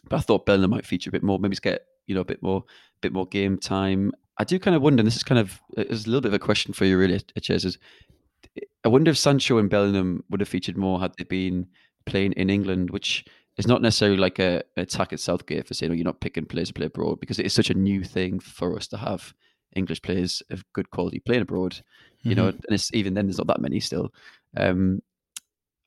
but 0.10 0.18
I 0.18 0.20
thought 0.20 0.46
Bellingham 0.46 0.72
might 0.72 0.86
feature 0.86 1.10
a 1.10 1.14
bit 1.14 1.24
more, 1.24 1.40
maybe 1.40 1.56
get 1.62 1.86
you 2.06 2.16
know 2.16 2.22
a 2.22 2.26
bit 2.26 2.44
more, 2.44 2.66
bit 3.02 3.14
more 3.14 3.26
game 3.26 3.58
time. 3.58 4.12
I 4.38 4.44
do 4.44 4.60
kind 4.60 4.76
of 4.76 4.82
wonder, 4.82 5.00
and 5.00 5.08
this 5.08 5.16
is 5.16 5.24
kind 5.24 5.40
of 5.40 5.62
is 5.78 6.06
a 6.06 6.10
little 6.10 6.22
bit 6.22 6.30
of 6.30 6.34
a 6.34 6.40
question 6.40 6.74
for 6.74 6.84
you, 6.84 6.98
really, 6.98 7.22
Ches, 7.42 7.64
is 7.64 7.78
I 8.86 8.90
wonder 8.90 9.12
if 9.12 9.18
Sancho 9.18 9.58
and 9.58 9.70
Bellingham 9.70 10.24
would 10.30 10.42
have 10.42 10.50
featured 10.50 10.78
more 10.78 11.00
had 11.00 11.14
they 11.18 11.24
been 11.24 11.68
playing 12.06 12.34
in 12.34 12.50
England, 12.50 12.90
which 12.92 13.26
is 13.58 13.68
not 13.68 13.82
necessarily 13.82 14.18
like 14.18 14.40
a, 14.40 14.64
an 14.76 14.84
attack 14.84 15.14
at 15.14 15.20
Southgate 15.20 15.68
for 15.68 15.74
saying, 15.74 15.92
oh, 15.92 15.96
you're 15.96 16.04
not 16.04 16.22
picking 16.22 16.46
players 16.46 16.70
to 16.70 16.74
play 16.74 16.88
abroad, 16.88 17.20
because 17.20 17.40
it 17.40 17.46
is 17.46 17.54
such 17.54 17.70
a 17.70 17.76
new 17.76 18.04
thing 18.04 18.40
for 18.40 18.76
us 18.76 18.88
to 18.88 18.98
have 18.98 19.34
English 19.76 20.02
players 20.02 20.42
of 20.50 20.64
good 20.74 20.90
quality 20.90 21.20
playing 21.20 21.44
abroad. 21.44 21.82
You 22.24 22.32
mm-hmm. 22.32 22.40
know, 22.40 22.48
and 22.48 22.66
it's 22.70 22.94
even 22.94 23.14
then 23.14 23.28
there's 23.28 23.38
not 23.38 23.48
that 23.48 23.62
many 23.62 23.80
still. 23.80 24.14
Um, 24.58 25.02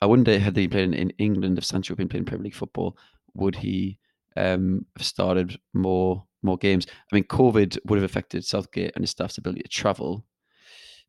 I 0.00 0.06
wonder 0.06 0.38
had 0.38 0.54
they 0.54 0.68
played 0.68 0.84
in, 0.84 0.94
in 0.94 1.10
England, 1.18 1.58
if 1.58 1.64
Sancho 1.64 1.92
had 1.92 1.98
been 1.98 2.08
playing 2.08 2.24
Premier 2.24 2.44
League 2.44 2.54
football, 2.54 2.96
would 3.34 3.56
he 3.56 3.98
um, 4.36 4.86
have 4.96 5.06
started 5.06 5.58
more 5.74 6.24
more 6.42 6.58
games? 6.58 6.86
I 6.88 7.14
mean, 7.14 7.24
COVID 7.24 7.78
would 7.86 7.96
have 7.96 8.08
affected 8.08 8.44
Southgate 8.44 8.92
and 8.94 9.02
his 9.02 9.10
staff's 9.10 9.38
ability 9.38 9.62
to 9.62 9.68
travel, 9.68 10.24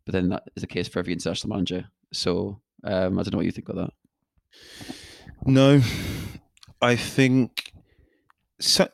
but 0.08 0.14
then 0.14 0.30
that 0.30 0.44
is 0.56 0.62
the 0.62 0.68
case 0.68 0.88
for 0.88 1.00
every 1.00 1.12
international 1.12 1.54
manager. 1.54 1.90
So 2.14 2.62
Um, 2.84 3.20
I 3.20 3.24
don't 3.24 3.34
know 3.34 3.38
what 3.38 3.46
you 3.46 3.52
think 3.52 3.68
about 3.68 3.92
that. 3.92 4.96
No, 5.46 5.82
I 6.82 6.96
think. 6.96 7.74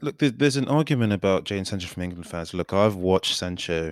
Look, 0.02 0.18
there's 0.18 0.58
an 0.58 0.68
argument 0.68 1.14
about 1.14 1.46
Jadon 1.46 1.68
Sancho 1.68 1.88
from 1.88 2.04
England 2.04 2.28
fans. 2.28 2.54
Look, 2.54 2.74
I've 2.74 2.96
watched 2.96 3.38
Sancho 3.38 3.92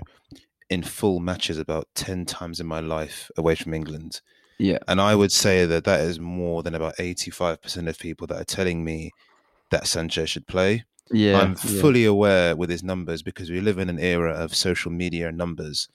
in 0.70 0.82
full 0.82 1.20
matches 1.20 1.58
about 1.58 1.88
10 1.96 2.26
times 2.26 2.60
in 2.60 2.66
my 2.66 2.80
life 2.80 3.30
away 3.38 3.56
from 3.56 3.74
England. 3.74 4.22
Yeah. 4.58 4.80
And 4.88 5.00
I 5.00 5.16
would 5.16 5.32
say 5.32 5.66
that 5.66 5.84
that 5.84 6.02
is 6.02 6.20
more 6.20 6.64
than 6.64 6.76
about 6.76 6.96
85% 6.98 7.88
of 7.88 8.00
people 8.00 8.28
that 8.28 8.42
are 8.42 8.46
telling 8.46 8.84
me 8.84 9.12
that 9.70 9.88
Sancho 9.88 10.26
should 10.26 10.48
play. 10.48 10.84
Yeah. 11.12 11.40
I'm 11.40 11.52
yeah. 11.52 11.82
fully 11.82 12.06
aware 12.06 12.56
with 12.56 12.70
his 12.70 12.84
numbers 12.84 13.22
because 13.22 13.50
we 13.50 13.62
live 13.62 13.78
in 13.78 13.90
an 13.90 14.00
era 14.00 14.34
of 14.34 14.56
social 14.56 14.92
media 14.92 15.28
and 15.30 15.38
numbers 15.38 15.88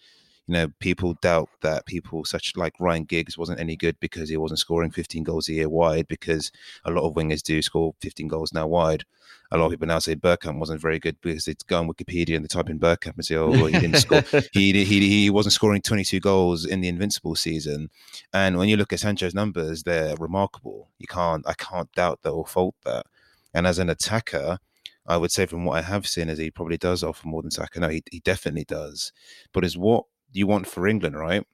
you 0.47 0.53
know, 0.53 0.69
people 0.79 1.15
doubt 1.15 1.49
that 1.63 1.87
people 1.87 2.25
such 2.25 2.57
like 2.57 2.75
Ryan 2.79 3.05
Giggs 3.05 3.37
wasn't 3.37 3.59
any 3.59 3.75
good 3.77 3.99
because 3.99 4.29
he 4.29 4.37
wasn't 4.37 4.61
scoring 4.61 4.93
15 4.93 5.25
goals 5.25 5.49
a 5.49 5.55
year 5.55 5.69
wide 5.69 6.07
because 6.07 6.53
a 6.85 6.91
lot 6.91 7.05
of 7.05 7.15
wingers 7.15 7.43
do 7.43 7.61
score 7.63 7.95
15 8.01 8.29
goals 8.29 8.53
now 8.53 8.67
wide. 8.67 9.05
A 9.51 9.59
lot 9.59 9.67
of 9.67 9.73
people 9.73 9.89
now 9.89 9.99
say 9.99 10.15
Bergkamp 10.15 10.59
wasn't 10.59 10.81
very 10.81 11.01
good 11.01 11.17
because 11.21 11.45
they 11.45 11.55
go 11.67 11.81
on 11.81 11.89
Wikipedia 11.89 12.37
and 12.37 12.45
they 12.45 12.49
type 12.49 12.71
in 12.71 12.79
Bergkamp 12.79 13.15
and 13.15 13.25
say, 13.25 13.35
oh, 13.37 13.51
well, 13.51 13.67
he 13.67 13.79
didn't 13.79 13.97
score. 13.99 14.23
He, 14.53 14.73
he, 14.85 15.09
he 15.09 15.31
wasn't 15.31 15.53
scoring 15.53 15.83
22 15.83 16.21
goals 16.21 16.65
in 16.65 16.81
the 16.81 16.89
Invincible 16.89 17.35
season. 17.35 17.91
And 18.33 18.57
when 18.57 18.69
you 18.69 18.77
look 18.77 18.93
at 18.93 19.01
Sancho's 19.01 19.35
numbers, 19.35 19.83
they're 19.83 20.15
remarkable. 20.17 20.91
You 20.99 21.07
can't, 21.07 21.47
I 21.47 21.55
can't 21.55 21.91
doubt 21.93 22.21
that 22.23 22.31
or 22.31 22.47
fault 22.47 22.75
that. 22.85 23.07
And 23.53 23.67
as 23.67 23.79
an 23.79 23.89
attacker, 23.89 24.59
I 25.07 25.17
would 25.17 25.31
say 25.31 25.47
from 25.47 25.65
what 25.65 25.79
I 25.79 25.83
have 25.83 26.07
seen 26.07 26.29
is 26.29 26.39
he 26.39 26.51
probably 26.51 26.77
does 26.77 27.03
offer 27.03 27.27
more 27.27 27.43
than 27.43 27.51
Saka. 27.51 27.81
No, 27.81 27.89
he, 27.89 28.03
he 28.11 28.21
definitely 28.21 28.65
does. 28.65 29.13
But 29.53 29.65
is 29.65 29.77
what 29.77 30.05
you 30.33 30.47
want 30.47 30.67
for 30.67 30.87
England, 30.87 31.19
right? 31.19 31.45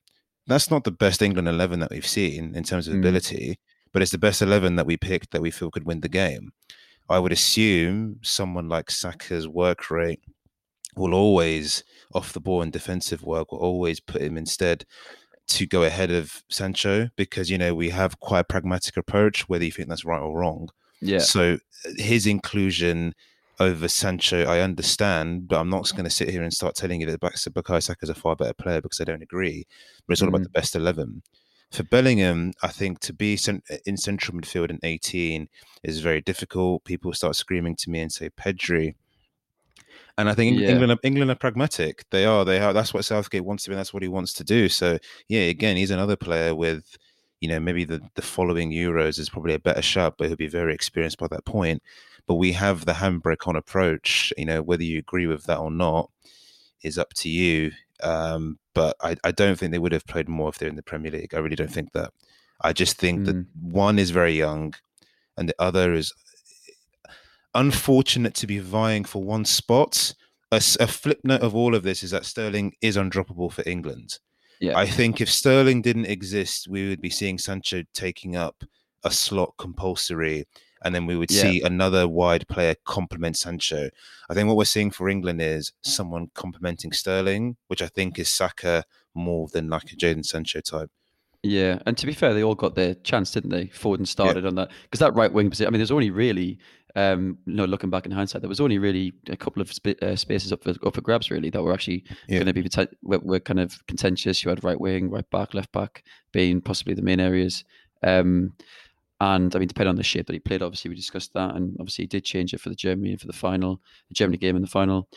That's 0.47 0.71
not 0.71 0.85
the 0.85 0.91
best 0.91 1.23
England 1.23 1.49
11 1.49 1.81
that 1.81 1.91
we've 1.91 2.07
seen 2.07 2.55
in 2.55 2.64
terms 2.64 2.88
of 2.88 2.95
mm. 2.95 2.99
ability, 2.99 3.59
but 3.93 4.02
it's 4.02 4.11
the 4.11 4.19
best 4.19 4.43
11 4.43 4.76
that 4.76 4.87
we 4.87 4.97
picked 4.97 5.31
that 5.31 5.43
we 5.43 5.50
feel 5.50 5.71
could 5.71 5.87
win 5.87 6.00
the 6.00 6.09
game. 6.09 6.52
I 7.09 7.19
would 7.19 7.33
assume 7.33 8.19
someone 8.23 8.69
like 8.69 8.91
Saka's 8.91 9.47
work 9.47 9.91
rate 9.91 10.21
will 10.97 11.14
always, 11.14 11.85
off 12.14 12.33
the 12.33 12.41
ball 12.41 12.62
and 12.62 12.73
defensive 12.73 13.23
work, 13.23 13.52
will 13.52 13.59
always 13.59 14.00
put 14.00 14.23
him 14.23 14.37
instead 14.37 14.85
to 15.49 15.67
go 15.67 15.83
ahead 15.83 16.11
of 16.11 16.43
Sancho 16.49 17.09
because, 17.17 17.50
you 17.50 17.59
know, 17.59 17.75
we 17.75 17.91
have 17.91 18.21
quite 18.21 18.41
a 18.41 18.45
pragmatic 18.45 18.97
approach, 18.97 19.49
whether 19.49 19.64
you 19.64 19.73
think 19.73 19.88
that's 19.88 20.05
right 20.05 20.21
or 20.21 20.38
wrong. 20.38 20.69
Yeah. 21.00 21.19
So 21.19 21.59
uh, 21.85 21.91
his 21.97 22.26
inclusion 22.26 23.14
over 23.62 23.88
Sancho, 23.88 24.45
I 24.45 24.61
understand, 24.61 25.49
but 25.49 25.59
I'm 25.59 25.71
not 25.71 25.90
going 25.92 26.04
to 26.04 26.11
sit 26.11 26.28
here 26.28 26.42
and 26.42 26.52
start 26.52 26.75
telling 26.75 27.00
you 27.00 27.07
that 27.07 27.21
Bukayo 27.21 27.83
Saka 27.83 27.99
is 28.02 28.11
a 28.11 28.14
far 28.14 28.37
better 28.37 28.54
player 28.54 28.81
because 28.81 29.00
I 29.00 29.04
don't 29.04 29.23
agree. 29.23 29.66
But 30.07 30.12
it's 30.12 30.23
all 30.23 30.26
mm. 30.26 30.35
about 30.35 30.42
the 30.42 30.50
best 30.50 30.76
11. 30.76 31.23
For 31.71 31.85
Bellingham, 31.85 32.52
I 32.62 32.69
think 32.69 33.00
to 33.00 33.14
be 33.14 33.38
in 33.87 33.97
central 33.97 34.37
midfield 34.37 34.71
in 34.71 34.78
18 34.83 35.49
is 35.83 36.00
very 36.00 36.21
difficult. 36.21 36.85
People 36.85 37.14
start 37.14 37.35
screaming 37.35 37.76
to 37.76 37.90
me 37.90 38.00
and 38.00 38.12
say 38.12 38.28
Pedri. 38.31 38.95
And 40.19 40.28
I 40.28 40.35
think 40.35 40.61
yeah. 40.61 40.69
England, 40.69 40.99
England 41.02 41.31
are 41.31 41.37
pragmatic. 41.37 42.04
They 42.11 42.26
are. 42.26 42.45
They 42.45 42.61
are. 42.61 42.75
That's 42.75 42.92
what 42.92 43.07
Southgate 43.07 43.45
wants 43.45 43.64
to 43.64 43.71
be. 43.71 43.76
That's 43.76 43.95
what 43.95 44.02
he 44.02 44.09
wants 44.09 44.35
to 44.35 44.45
do. 44.45 44.69
So 44.69 44.99
yeah, 45.28 45.42
again, 45.42 45.78
he's 45.78 45.90
another 45.90 46.16
player 46.16 46.54
with, 46.54 46.85
you 47.40 47.49
know, 47.49 47.59
maybe 47.59 47.87
the 47.87 48.02
the 48.16 48.23
following 48.23 48.71
Euros 48.71 49.19
is 49.19 49.31
probably 49.31 49.54
a 49.54 49.59
better 49.59 49.83
shot, 49.83 50.16
but 50.19 50.28
he'll 50.28 50.37
be 50.37 50.49
very 50.49 50.75
experienced 50.75 51.19
by 51.19 51.28
that 51.28 51.47
point 51.47 51.83
but 52.26 52.35
we 52.35 52.52
have 52.52 52.85
the 52.85 52.93
handbrake 52.93 53.46
on 53.46 53.57
approach. 53.57 54.33
You 54.37 54.46
know, 54.46 54.62
whether 54.62 54.85
you 54.85 54.99
agree 54.99 55.27
with 55.27 55.44
that 55.44 55.59
or 55.59 55.70
not 55.70 56.11
is 56.83 56.99
up 56.99 57.12
to 57.14 57.29
you. 57.29 57.73
Um, 58.03 58.59
but 58.75 58.96
I, 59.01 59.16
I, 59.23 59.31
don't 59.31 59.57
think 59.57 59.70
they 59.70 59.79
would 59.79 59.92
have 59.92 60.07
played 60.07 60.29
more 60.29 60.49
if 60.49 60.59
they're 60.59 60.68
in 60.68 60.75
the 60.75 60.83
Premier 60.83 61.12
League. 61.12 61.35
I 61.35 61.38
really 61.38 61.55
don't 61.55 61.70
think 61.70 61.92
that. 61.92 62.12
I 62.61 62.73
just 62.73 62.96
think 62.96 63.20
mm. 63.20 63.27
that 63.27 63.46
one 63.61 63.99
is 63.99 64.11
very 64.11 64.33
young, 64.33 64.75
and 65.37 65.49
the 65.49 65.55
other 65.59 65.92
is 65.92 66.12
unfortunate 67.55 68.35
to 68.35 68.46
be 68.46 68.59
vying 68.59 69.05
for 69.05 69.23
one 69.23 69.44
spot. 69.44 70.14
A, 70.51 70.57
a 70.81 70.87
flip 70.87 71.20
note 71.25 71.42
of 71.42 71.55
all 71.55 71.75
of 71.75 71.83
this 71.83 72.03
is 72.03 72.11
that 72.11 72.27
Sterling 72.27 72.73
is 72.83 72.96
undroppable 72.96 73.53
for 73.53 73.62
England. 73.66 74.18
Yeah. 74.61 74.79
I 74.79 74.87
think 74.87 75.20
if 75.20 75.31
Sterling 75.31 75.83
didn't 75.83 76.07
exist, 76.07 76.68
we 76.68 76.88
would 76.88 77.01
be 77.01 77.11
seeing 77.11 77.38
Sancho 77.38 77.83
taking 77.94 78.37
up 78.37 78.62
a 79.03 79.11
slot 79.11 79.55
compulsory 79.59 80.46
and 80.85 80.95
then 80.95 81.07
we 81.07 81.16
would 81.16 81.31
yeah. 81.31 81.42
see 81.42 81.62
another 81.62 82.09
wide 82.09 82.49
player 82.49 82.75
complement 82.85 83.37
Sancho. 83.37 83.90
I 84.29 84.35
think 84.35 84.49
what 84.49 84.57
we're 84.57 84.64
seeing 84.64 84.90
for 84.90 85.09
England 85.09 85.40
is 85.40 85.73
someone 85.83 86.31
complementing 86.35 86.92
Sterling, 86.92 87.57
which 87.68 87.83
I 87.83 87.88
think 87.88 88.18
is 88.18 88.29
Saka 88.29 88.85
more 89.14 89.49
than 89.49 89.68
like 89.68 89.92
a 89.92 89.97
Jadon 89.97 90.25
Sancho 90.25 90.61
type. 90.61 90.90
Yeah, 91.42 91.81
and 91.87 91.99
to 91.99 92.07
be 92.07 92.12
fair, 92.12 92.35
they 92.35 92.45
all 92.45 92.55
got 92.55 92.77
their 92.77 92.95
chance, 92.95 93.33
didn't 93.33 93.51
they? 93.51 93.66
Foden 93.66 94.07
started 94.07 94.45
yeah. 94.45 94.49
on 94.49 94.55
that 94.55 94.71
because 94.83 95.01
that 95.01 95.14
right 95.14 95.33
wing 95.33 95.51
position. 95.51 95.66
I 95.66 95.71
mean, 95.71 95.81
there's 95.81 95.90
only 95.90 96.11
really, 96.11 96.59
um, 96.95 97.37
you 97.47 97.55
know, 97.55 97.64
looking 97.64 97.90
back 97.90 98.07
in 98.07 98.12
hindsight, 98.12 98.42
there 98.42 98.49
was 98.49 98.61
only 98.61 98.79
really 98.79 99.12
a 99.29 99.37
couple 99.37 99.61
of 99.61 99.73
sp- 99.75 99.99
uh, 100.03 100.14
spaces 100.14 100.53
up 100.53 100.62
for, 100.62 100.71
up 100.87 100.95
for 100.95 101.01
grabs, 101.01 101.33
really, 101.33 101.51
that 101.51 101.61
were 101.61 101.73
actually 101.73 102.05
yeah. 102.29 102.45
going 102.45 102.47
to 102.47 102.53
be 102.53 102.88
were, 103.03 103.18
were, 103.18 103.40
kind 103.40 103.59
of 103.59 103.85
contentious. 103.88 104.45
You 104.45 104.51
had 104.51 104.62
right 104.62 104.81
wing, 104.81 105.11
right 105.11 105.29
back, 105.31 105.53
left 105.53 105.73
back 105.73 106.05
being 106.31 106.61
possibly 106.61 106.95
the 106.95 107.03
main 107.03 107.18
areas. 107.18 107.64
Um, 108.05 108.55
and 109.22 109.54
I 109.54 109.61
mean, 109.61 109.68
depending 109.68 109.90
on 109.90 109.96
the 109.96 110.02
shape 110.02 110.26
that 110.26 110.32
he 110.32 110.40
played, 110.40 110.62
obviously 110.62 110.88
we 110.88 110.96
discussed 110.96 111.32
that, 111.35 111.54
and 111.54 111.76
obviously 111.78 112.02
he 112.02 112.08
did 112.08 112.24
change 112.24 112.52
it 112.52 112.61
for 112.61 112.70
the 112.70 112.74
Germany 112.74 113.12
and 113.12 113.20
for 113.20 113.28
the 113.28 113.32
final, 113.32 113.80
the 114.08 114.14
Germany 114.14 114.37
game 114.37 114.56
in 114.56 114.62
the 114.62 114.68
final. 114.68 115.08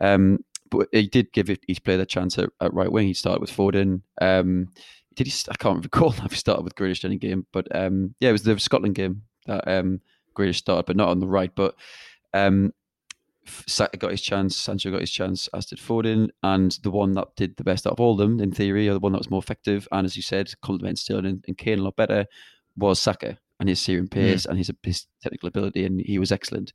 Um, 0.00 0.38
but 0.70 0.88
he 0.92 1.06
did 1.06 1.30
give 1.32 1.50
each 1.50 1.84
player 1.84 1.98
the 1.98 2.06
chance 2.06 2.38
at, 2.38 2.48
at, 2.62 2.72
right 2.72 2.90
wing. 2.90 3.06
He 3.06 3.12
started 3.12 3.42
with 3.42 3.54
Foden. 3.54 4.00
Um, 4.18 4.68
did 5.14 5.26
he? 5.26 5.32
I 5.50 5.56
can't 5.56 5.84
recall 5.84 6.14
if 6.24 6.30
he 6.30 6.38
started 6.38 6.62
with 6.62 6.74
Grealish 6.74 7.04
any 7.04 7.18
game, 7.18 7.46
but 7.52 7.68
um, 7.76 8.14
yeah, 8.18 8.30
it 8.30 8.32
was 8.32 8.44
the 8.44 8.58
Scotland 8.58 8.94
game 8.94 9.24
that 9.44 9.68
um, 9.68 10.00
Grealish 10.34 10.56
started, 10.56 10.86
but 10.86 10.96
not 10.96 11.10
on 11.10 11.20
the 11.20 11.28
right. 11.28 11.54
But 11.54 11.74
um, 12.32 12.72
Saka 13.44 13.98
got 13.98 14.12
his 14.12 14.22
chance, 14.22 14.56
Sancho 14.56 14.90
got 14.90 15.02
his 15.02 15.10
chance, 15.10 15.50
as 15.52 15.66
did 15.66 15.80
Foden, 15.80 16.30
and 16.42 16.78
the 16.82 16.90
one 16.90 17.12
that 17.12 17.36
did 17.36 17.58
the 17.58 17.64
best 17.64 17.86
out 17.86 17.92
of 17.92 18.00
all 18.00 18.12
of 18.12 18.18
them, 18.20 18.40
in 18.40 18.52
theory, 18.52 18.88
or 18.88 18.94
the 18.94 19.00
one 19.00 19.12
that 19.12 19.18
was 19.18 19.30
more 19.30 19.42
effective, 19.42 19.86
and 19.92 20.06
as 20.06 20.16
you 20.16 20.22
said, 20.22 20.50
complements 20.62 21.02
Sterling 21.02 21.44
and 21.46 21.58
Kane 21.58 21.80
a 21.80 21.82
lot 21.82 21.96
better, 21.96 22.24
was 22.78 22.98
Saka 22.98 23.36
and 23.60 23.68
his 23.68 23.80
searing 23.80 24.08
pace 24.08 24.46
mm. 24.46 24.50
and 24.50 24.58
his, 24.58 24.72
his 24.82 25.06
technical 25.22 25.48
ability, 25.48 25.84
and 25.84 26.00
he 26.00 26.18
was 26.18 26.32
excellent. 26.32 26.72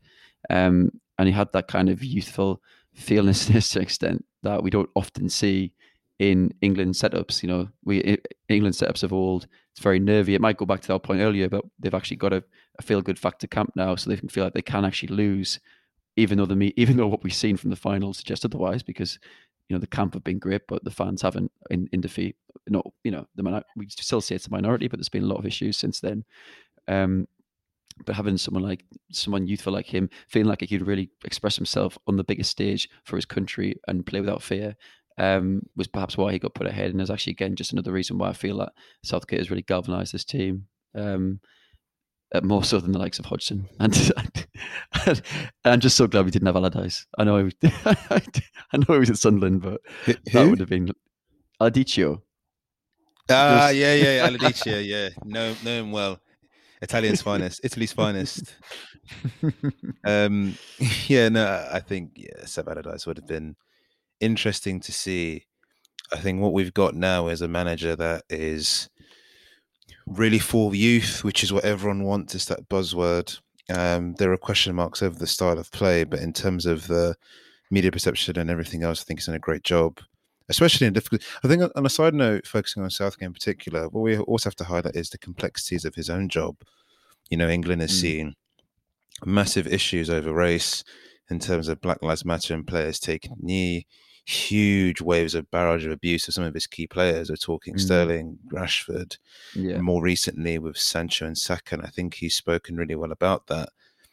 Um, 0.49 0.91
and 1.17 1.27
he 1.27 1.33
had 1.33 1.51
that 1.53 1.67
kind 1.67 1.89
of 1.89 2.03
youthful 2.03 2.61
fearlessness 2.93 3.69
to 3.71 3.79
an 3.79 3.83
extent 3.83 4.25
that 4.43 4.63
we 4.63 4.69
don't 4.69 4.89
often 4.95 5.27
see 5.27 5.73
in 6.19 6.53
England 6.61 6.93
setups. 6.93 7.43
You 7.43 7.49
know, 7.49 7.67
we 7.83 8.17
England 8.47 8.75
setups 8.75 9.03
of 9.03 9.11
old. 9.11 9.47
It's 9.73 9.81
very 9.81 9.99
nervy. 9.99 10.35
It 10.35 10.41
might 10.41 10.57
go 10.57 10.65
back 10.65 10.81
to 10.81 10.87
that 10.89 11.03
point 11.03 11.21
earlier, 11.21 11.49
but 11.49 11.65
they've 11.79 11.93
actually 11.93 12.17
got 12.17 12.31
a, 12.31 12.43
a 12.79 12.83
feel 12.83 13.01
good 13.01 13.19
factor 13.19 13.47
camp 13.47 13.71
now, 13.75 13.95
so 13.95 14.09
they 14.09 14.17
can 14.17 14.29
feel 14.29 14.43
like 14.43 14.53
they 14.53 14.61
can 14.61 14.85
actually 14.85 15.13
lose, 15.13 15.59
even 16.15 16.37
though 16.37 16.45
the 16.45 16.73
even 16.77 16.97
though 16.97 17.07
what 17.07 17.23
we've 17.23 17.33
seen 17.33 17.57
from 17.57 17.71
the 17.71 17.75
final 17.75 18.13
suggests 18.13 18.45
otherwise. 18.45 18.83
Because 18.83 19.19
you 19.67 19.75
know 19.75 19.79
the 19.79 19.87
camp 19.87 20.13
have 20.13 20.23
been 20.23 20.39
great, 20.39 20.67
but 20.67 20.83
the 20.83 20.91
fans 20.91 21.21
haven't 21.21 21.51
in, 21.69 21.89
in 21.91 22.01
defeat. 22.01 22.35
Not 22.67 22.85
you 23.03 23.11
know 23.11 23.27
the 23.35 23.63
we 23.75 23.87
still 23.89 24.21
say 24.21 24.35
it's 24.35 24.47
a 24.47 24.51
minority, 24.51 24.87
but 24.87 24.99
there's 24.99 25.09
been 25.09 25.23
a 25.23 25.27
lot 25.27 25.39
of 25.39 25.45
issues 25.45 25.77
since 25.77 25.99
then. 25.99 26.23
Um, 26.87 27.27
but 28.05 28.15
having 28.15 28.37
someone 28.37 28.63
like 28.63 28.83
someone 29.11 29.47
youthful 29.47 29.71
like 29.71 29.85
him, 29.85 30.09
feeling 30.27 30.49
like 30.49 30.61
he 30.61 30.67
could 30.67 30.85
really 30.85 31.09
express 31.23 31.55
himself 31.55 31.97
on 32.07 32.17
the 32.17 32.23
biggest 32.23 32.51
stage 32.51 32.89
for 33.03 33.15
his 33.15 33.25
country 33.25 33.79
and 33.87 34.05
play 34.05 34.19
without 34.19 34.43
fear, 34.43 34.75
um, 35.17 35.61
was 35.75 35.87
perhaps 35.87 36.17
why 36.17 36.33
he 36.33 36.39
got 36.39 36.55
put 36.55 36.67
ahead. 36.67 36.91
And 36.91 37.01
is 37.01 37.09
actually 37.09 37.31
again 37.31 37.55
just 37.55 37.71
another 37.71 37.91
reason 37.91 38.17
why 38.17 38.29
I 38.29 38.33
feel 38.33 38.57
that 38.57 38.73
Southgate 39.03 39.39
has 39.39 39.49
really 39.49 39.61
galvanised 39.61 40.13
this 40.13 40.25
team. 40.25 40.67
Um, 40.93 41.39
uh, 42.33 42.41
more 42.41 42.63
so 42.63 42.79
than 42.79 42.91
the 42.91 42.99
likes 42.99 43.19
of 43.19 43.25
Hodgson, 43.25 43.67
and, 43.79 44.11
and, 45.05 45.21
I'm 45.63 45.79
just 45.79 45.95
so 45.95 46.07
glad 46.07 46.25
we 46.25 46.31
didn't 46.31 46.47
have 46.47 46.55
Allardyce. 46.55 47.05
I 47.17 47.23
know, 47.23 47.49
I 47.63 48.21
know 48.73 48.85
he 48.89 48.99
was 48.99 49.11
at 49.11 49.17
Sunderland, 49.17 49.61
but 49.61 49.79
Who? 50.05 50.13
that 50.31 50.49
would 50.49 50.59
have 50.59 50.69
been 50.69 50.89
Adiccio. 51.61 52.23
Ah, 53.29 53.69
yeah, 53.69 53.93
yeah, 53.93 54.27
Aladicio, 54.27 54.85
yeah, 54.85 55.09
know 55.23 55.55
know 55.63 55.79
him 55.79 55.91
well. 55.91 56.19
Italian's 56.81 57.21
finest, 57.21 57.61
Italy's 57.63 57.93
finest. 57.93 58.55
um, 60.05 60.57
yeah, 61.07 61.29
no, 61.29 61.67
I 61.71 61.79
think 61.79 62.11
yeah, 62.15 62.45
Sam 62.45 62.67
Allardyce 62.67 63.05
would 63.05 63.17
have 63.17 63.27
been 63.27 63.55
interesting 64.19 64.79
to 64.81 64.91
see. 64.91 65.45
I 66.11 66.17
think 66.17 66.41
what 66.41 66.53
we've 66.53 66.73
got 66.73 66.95
now 66.95 67.27
is 67.27 67.41
a 67.41 67.47
manager 67.47 67.95
that 67.95 68.23
is 68.29 68.89
really 70.05 70.39
for 70.39 70.75
youth, 70.75 71.23
which 71.23 71.43
is 71.43 71.51
what 71.51 71.65
everyone 71.65 72.03
wants. 72.03 72.35
Is 72.35 72.45
that 72.45 72.69
buzzword? 72.69 73.39
Um, 73.69 74.13
there 74.19 74.31
are 74.31 74.38
question 74.38 74.75
marks 74.75 75.01
over 75.01 75.17
the 75.17 75.25
style 75.25 75.57
of 75.57 75.71
play, 75.71 76.03
but 76.03 76.19
in 76.19 76.33
terms 76.33 76.67
of 76.67 76.88
the 76.88 77.15
media 77.71 77.91
perception 77.91 78.38
and 78.38 78.51
everything 78.51 78.83
else, 78.83 79.01
I 79.01 79.05
think 79.05 79.19
he's 79.19 79.25
done 79.25 79.35
a 79.35 79.39
great 79.39 79.63
job 79.63 79.99
especially 80.49 80.88
in 80.88 80.93
difficult. 80.93 81.21
I 81.43 81.47
think 81.47 81.63
on 81.75 81.86
a 81.86 81.89
side 81.89 82.13
note, 82.13 82.47
focusing 82.47 82.84
on 82.84 82.89
Southgate 82.89 83.27
in 83.27 83.34
particular, 83.34 83.89
what 83.89 84.01
we 84.01 84.17
also 84.17 84.49
have 84.49 84.55
to 84.58 84.65
highlight 84.65 84.95
is 84.95 85.10
the 85.10 85.17
complexities 85.17 85.86
of 85.86 85.95
his 85.95 86.10
own 86.10 86.29
job. 86.29 86.58
You 87.29 87.38
know, 87.38 87.49
England 87.49 87.81
has 87.81 87.91
mm. 87.91 88.01
seen 88.01 88.36
massive 89.25 89.65
issues 89.65 90.10
over 90.10 90.34
race 90.34 90.84
in 91.29 91.39
terms 91.39 91.67
of 91.67 91.81
Black 91.81 92.01
Lives 92.01 92.25
Matter 92.25 92.53
and 92.53 92.67
players 92.67 92.99
taking 92.99 93.36
knee. 93.39 93.88
huge 94.25 95.01
waves 95.01 95.36
of 95.36 95.49
barrage 95.51 95.86
of 95.86 95.91
abuse 95.91 96.27
of 96.27 96.34
some 96.34 96.43
of 96.43 96.53
his 96.53 96.67
key 96.67 96.88
players. 96.88 97.29
We're 97.29 97.36
talking 97.36 97.75
mm. 97.75 97.79
Sterling, 97.79 98.39
Rashford, 98.51 99.17
yeah. 99.53 99.79
more 99.79 100.01
recently 100.01 100.58
with 100.58 100.77
Sancho 100.77 101.25
and 101.25 101.38
Saka. 101.38 101.75
And 101.75 101.86
I 101.86 101.89
think 101.89 102.15
he's 102.15 102.36
spoken 102.36 102.75
really 102.75 102.95
well 102.95 103.12
about 103.12 103.47
that. 103.47 103.69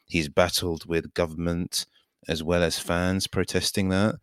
He's 0.07 0.29
battled 0.29 0.85
with 0.85 1.15
government 1.15 1.87
as 2.29 2.43
well 2.43 2.63
as 2.63 2.79
fans 2.79 3.27
protesting 3.27 3.89
that. 3.89 4.17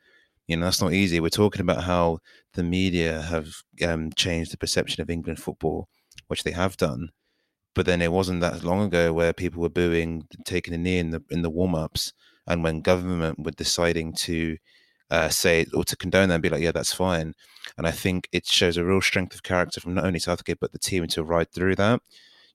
You 0.50 0.58
know, 0.58 0.66
that's 0.66 0.82
not 0.82 0.94
easy. 0.94 1.20
We're 1.20 1.30
talking 1.30 1.62
about 1.62 1.84
how 1.84 2.20
the 2.54 2.64
media 2.64 3.22
have 3.22 3.50
um, 3.88 4.12
changed 4.16 4.52
the 4.52 4.58
perception 4.58 5.02
of 5.02 5.10
England 5.10 5.40
football, 5.40 5.88
which 6.28 6.44
they 6.44 6.52
have 6.52 6.76
done. 6.78 7.10
But 7.76 7.86
then 7.86 8.02
it 8.02 8.12
wasn't 8.12 8.42
that 8.42 8.64
long 8.64 8.84
ago 8.86 9.14
where 9.14 9.34
people 9.34 9.62
were 9.62 9.70
booing, 9.70 10.28
taking 10.46 10.74
a 10.74 10.78
knee 10.78 11.00
in 11.00 11.12
the 11.12 11.24
in 11.32 11.44
the 11.44 11.50
warm 11.52 11.76
ups, 11.76 12.14
and 12.48 12.64
when 12.64 12.82
government 12.82 13.40
were 13.44 13.52
deciding 13.52 14.14
to 14.28 14.58
uh, 15.12 15.30
say 15.30 15.66
or 15.74 15.84
to 15.86 15.98
condone 15.98 16.30
that 16.30 16.36
and 16.36 16.44
be 16.44 16.50
like, 16.50 16.62
yeah, 16.64 16.72
that's 16.74 16.94
fine. 16.94 17.34
And 17.78 17.88
I 17.88 17.92
think 17.92 18.30
it 18.34 18.48
shows 18.48 18.78
a 18.78 18.86
real 18.86 19.02
strength 19.02 19.36
of 19.36 19.44
character 19.44 19.82
from 19.82 19.96
not 19.96 20.06
only 20.06 20.20
Southgate 20.20 20.60
but 20.62 20.72
the 20.74 20.80
team 20.80 21.08
to 21.08 21.24
ride 21.24 21.52
through 21.52 21.76
that. 21.78 22.02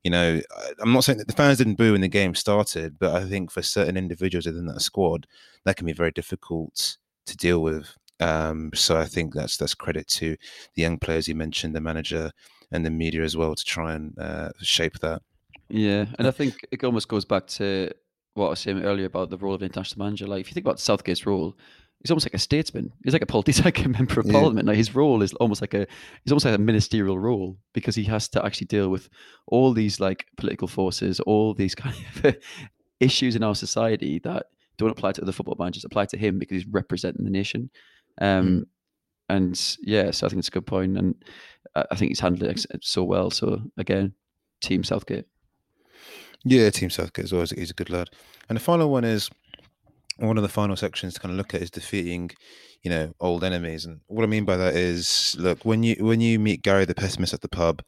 You 0.05 0.11
know, 0.13 0.41
I'm 0.81 0.93
not 0.95 1.05
saying 1.05 1.19
that 1.19 1.29
the 1.29 1.35
fans 1.35 1.59
didn't 1.59 1.77
boo 1.77 1.93
when 1.93 2.03
the 2.03 2.09
game 2.09 2.35
started, 2.35 2.99
but 2.99 3.15
I 3.15 3.27
think 3.29 3.51
for 3.51 3.63
certain 3.63 3.97
individuals 3.97 4.47
within 4.47 4.67
that 4.67 4.83
squad, 4.83 5.27
that 5.65 5.77
can 5.77 5.87
be 5.87 5.93
very 5.95 6.13
difficult 6.13 6.99
to 7.27 7.37
deal 7.37 7.61
with. 7.61 7.97
Um, 8.21 8.71
so 8.75 8.97
I 8.97 9.07
think 9.07 9.35
that's 9.35 9.57
that's 9.57 9.75
credit 9.75 10.07
to 10.09 10.37
the 10.75 10.83
young 10.83 10.99
players 10.99 11.29
you 11.29 11.35
mentioned, 11.35 11.75
the 11.75 11.81
manager 11.81 12.31
and 12.71 12.85
the 12.85 12.91
media 12.91 13.23
as 13.23 13.37
well 13.37 13.55
to 13.55 13.65
try 13.65 13.95
and 13.95 14.19
uh, 14.19 14.51
shape 14.61 14.99
that. 15.01 15.23
Yeah, 15.69 16.07
and 16.19 16.29
I 16.29 16.31
think 16.31 16.55
it 16.71 16.85
almost 16.85 17.09
goes 17.09 17.25
back 17.25 17.47
to 17.59 17.91
what 18.35 18.47
I 18.47 18.51
was 18.51 18.61
saying 18.61 18.85
earlier 18.85 19.07
about 19.07 19.31
the 19.31 19.39
role 19.39 19.55
of 19.55 19.63
an 19.63 19.67
international 19.67 20.05
manager. 20.05 20.27
Like 20.27 20.41
if 20.41 20.49
you 20.49 20.55
think 20.55 20.67
about 20.67 20.81
Southgate's 20.81 21.27
role, 21.27 21.57
he's 22.01 22.11
almost 22.11 22.27
like 22.27 22.35
a 22.35 22.39
statesman. 22.39 22.93
He's 23.03 23.13
like 23.13 23.23
a 23.23 23.27
politician, 23.27 23.65
like 23.65 23.85
a 23.85 23.89
member 23.89 24.21
of 24.21 24.27
yeah. 24.27 24.33
parliament. 24.33 24.67
Like 24.69 24.77
his 24.77 24.95
role 24.95 25.23
is 25.23 25.33
almost 25.35 25.61
like 25.61 25.75
a 25.75 25.87
he's 26.25 26.33
almost 26.33 26.45
like 26.45 26.55
a 26.55 26.59
ministerial 26.59 27.19
role 27.19 27.57
because 27.73 27.95
he 27.95 28.05
has 28.05 28.29
to 28.31 28.45
actually 28.45 28.67
deal 28.67 28.89
with 28.89 29.09
all 29.47 29.73
these 29.73 30.01
like 30.01 30.27
political 30.37 30.69
forces, 30.69 31.21
all 31.21 31.55
these 31.55 31.75
kind 31.75 31.95
of 32.25 32.37
issues 33.01 33.37
in 33.37 33.43
our 33.43 33.55
society 33.55 34.21
that 34.21 34.47
don't 34.79 34.91
apply 34.91 35.13
to 35.13 35.23
other 35.23 35.33
football 35.33 35.57
managers, 35.59 35.85
apply 35.85 36.07
to 36.07 36.17
him 36.17 36.39
because 36.39 36.63
he's 36.63 36.73
representing 36.73 37.25
the 37.25 37.31
nation. 37.31 37.71
Um, 38.21 38.49
mm. 38.49 38.65
And 39.29 39.77
yeah, 39.83 40.11
so 40.11 40.27
I 40.27 40.31
think 40.31 40.41
it's 40.41 40.49
a 40.49 40.53
good 40.53 40.67
point, 40.67 40.99
and 40.99 41.15
I 41.75 41.95
think 41.97 42.11
he's 42.11 42.21
handled 42.21 42.51
it 42.51 42.67
so 42.83 43.05
well. 43.05 43.31
So 43.31 43.63
again, 43.79 44.15
Team 44.63 44.85
Southgate. 44.85 45.27
Yeah, 46.45 46.69
Team 46.71 46.91
Southgate 46.91 47.25
as 47.25 47.33
well. 47.33 47.47
He's 47.57 47.71
a 47.71 47.75
good 47.75 47.91
lad. 47.91 48.11
And 48.49 48.57
the 48.57 48.61
final 48.61 48.91
one 48.91 49.05
is 49.05 49.31
one 50.19 50.37
of 50.37 50.43
the 50.43 50.49
final 50.49 50.77
sections 50.77 51.15
to 51.15 51.21
kind 51.21 51.33
of 51.33 51.39
look 51.39 51.55
at 51.55 51.63
is 51.63 51.71
defeating, 51.71 52.31
you 52.83 52.91
know, 52.91 53.15
old 53.19 53.43
enemies. 53.43 53.87
And 53.87 54.01
what 54.07 54.25
I 54.25 54.27
mean 54.27 54.45
by 54.45 54.57
that 54.59 54.77
is, 54.77 55.35
look, 55.39 55.65
when 55.65 55.83
you 55.83 55.97
when 56.01 56.21
you 56.21 56.39
meet 56.39 56.63
Gary 56.63 56.85
the 56.85 56.95
pessimist 56.95 57.33
at 57.33 57.41
the 57.41 57.49
pub, 57.49 57.83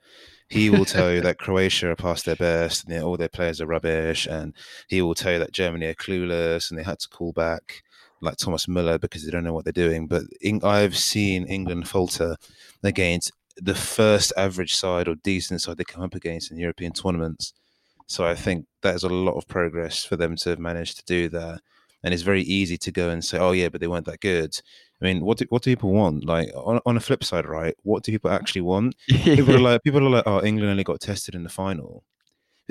he 0.48 0.70
will 0.70 0.84
tell 0.96 1.12
you 1.12 1.20
that 1.22 1.38
Croatia 1.38 1.90
are 1.90 1.96
past 1.96 2.24
their 2.24 2.36
best 2.36 2.88
and 2.88 3.02
all 3.02 3.16
their 3.16 3.28
players 3.28 3.60
are 3.60 3.66
rubbish, 3.66 4.26
and 4.26 4.54
he 4.88 5.02
will 5.02 5.14
tell 5.14 5.32
you 5.32 5.38
that 5.38 5.52
Germany 5.52 5.86
are 5.86 5.94
clueless 5.94 6.70
and 6.70 6.78
they 6.78 6.84
had 6.84 6.98
to 7.00 7.08
call 7.08 7.32
back 7.32 7.82
like 8.22 8.36
Thomas 8.36 8.66
Muller 8.66 8.98
because 8.98 9.24
they 9.24 9.30
don't 9.30 9.44
know 9.44 9.52
what 9.52 9.64
they're 9.64 9.72
doing. 9.72 10.06
But 10.06 10.24
in, 10.40 10.60
I've 10.64 10.96
seen 10.96 11.46
England 11.46 11.88
falter 11.88 12.36
against 12.82 13.32
the 13.56 13.74
first 13.74 14.32
average 14.36 14.74
side 14.74 15.08
or 15.08 15.14
decent 15.16 15.62
side 15.62 15.76
they 15.78 15.84
come 15.84 16.02
up 16.02 16.14
against 16.14 16.50
in 16.50 16.58
European 16.58 16.92
tournaments. 16.92 17.52
So 18.06 18.24
I 18.24 18.34
think 18.34 18.66
that 18.82 18.94
is 18.94 19.02
a 19.02 19.08
lot 19.08 19.36
of 19.36 19.48
progress 19.48 20.04
for 20.04 20.16
them 20.16 20.36
to 20.36 20.56
manage 20.56 20.94
to 20.96 21.04
do 21.04 21.28
that 21.30 21.60
and 22.06 22.14
it's 22.14 22.22
very 22.22 22.42
easy 22.42 22.78
to 22.78 22.92
go 22.92 23.10
and 23.10 23.24
say, 23.24 23.36
"Oh 23.36 23.50
yeah, 23.50 23.68
but 23.68 23.80
they 23.80 23.88
weren't 23.88 24.06
that 24.06 24.20
good." 24.20 24.56
I 25.02 25.04
mean, 25.04 25.24
what 25.24 25.38
do, 25.38 25.46
what 25.48 25.62
do 25.62 25.72
people 25.72 25.90
want? 25.90 26.24
Like 26.24 26.48
on 26.54 26.80
on 26.86 26.96
a 26.96 27.00
flip 27.00 27.24
side, 27.24 27.46
right? 27.46 27.74
What 27.82 28.04
do 28.04 28.12
people 28.12 28.30
actually 28.30 28.60
want? 28.60 28.94
people 29.08 29.56
are 29.56 29.58
like 29.58 29.82
people 29.82 30.06
are 30.06 30.10
like, 30.10 30.22
"Oh, 30.24 30.40
England 30.40 30.70
only 30.70 30.84
got 30.84 31.00
tested 31.00 31.34
in 31.34 31.42
the 31.42 31.48
final. 31.48 32.04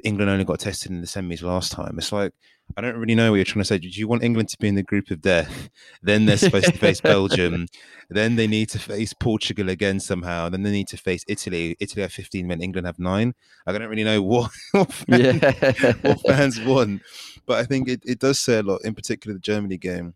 England 0.05 0.31
only 0.31 0.45
got 0.45 0.61
tested 0.61 0.89
in 0.89 1.01
the 1.01 1.07
semis 1.07 1.43
last 1.43 1.73
time." 1.73 1.95
It's 1.97 2.13
like 2.13 2.31
I 2.77 2.81
don't 2.81 2.97
really 2.97 3.15
know 3.15 3.31
what 3.31 3.35
you're 3.35 3.45
trying 3.45 3.63
to 3.63 3.67
say. 3.67 3.77
Do 3.77 3.89
you 3.89 4.07
want 4.07 4.23
England 4.23 4.49
to 4.49 4.57
be 4.57 4.69
in 4.69 4.75
the 4.75 4.83
group 4.83 5.11
of 5.11 5.21
death? 5.21 5.69
Then 6.01 6.25
they're 6.25 6.37
supposed 6.37 6.67
to 6.67 6.77
face 6.77 7.01
Belgium. 7.01 7.67
Then 8.09 8.35
they 8.35 8.47
need 8.47 8.69
to 8.69 8.79
face 8.79 9.13
Portugal 9.13 9.69
again 9.69 9.99
somehow. 9.99 10.47
Then 10.49 10.61
they 10.63 10.71
need 10.71 10.87
to 10.89 10.97
face 10.97 11.25
Italy. 11.27 11.75
Italy 11.79 12.03
have 12.03 12.13
15 12.13 12.45
men. 12.47 12.61
England 12.61 12.85
have 12.85 12.99
nine. 12.99 13.33
I 13.65 13.71
don't 13.71 13.89
really 13.89 14.03
know 14.03 14.21
what, 14.21 14.51
what, 14.71 14.93
fans, 14.93 15.41
yeah. 15.41 15.93
what 16.01 16.21
fans 16.21 16.61
want. 16.61 17.01
But 17.45 17.60
I 17.60 17.63
think 17.63 17.88
it, 17.88 18.01
it 18.05 18.19
does 18.19 18.39
say 18.39 18.60
a 18.60 18.63
lot, 18.63 18.81
in 18.84 18.95
particular 18.95 19.34
the 19.34 19.39
Germany 19.39 19.77
game 19.77 20.13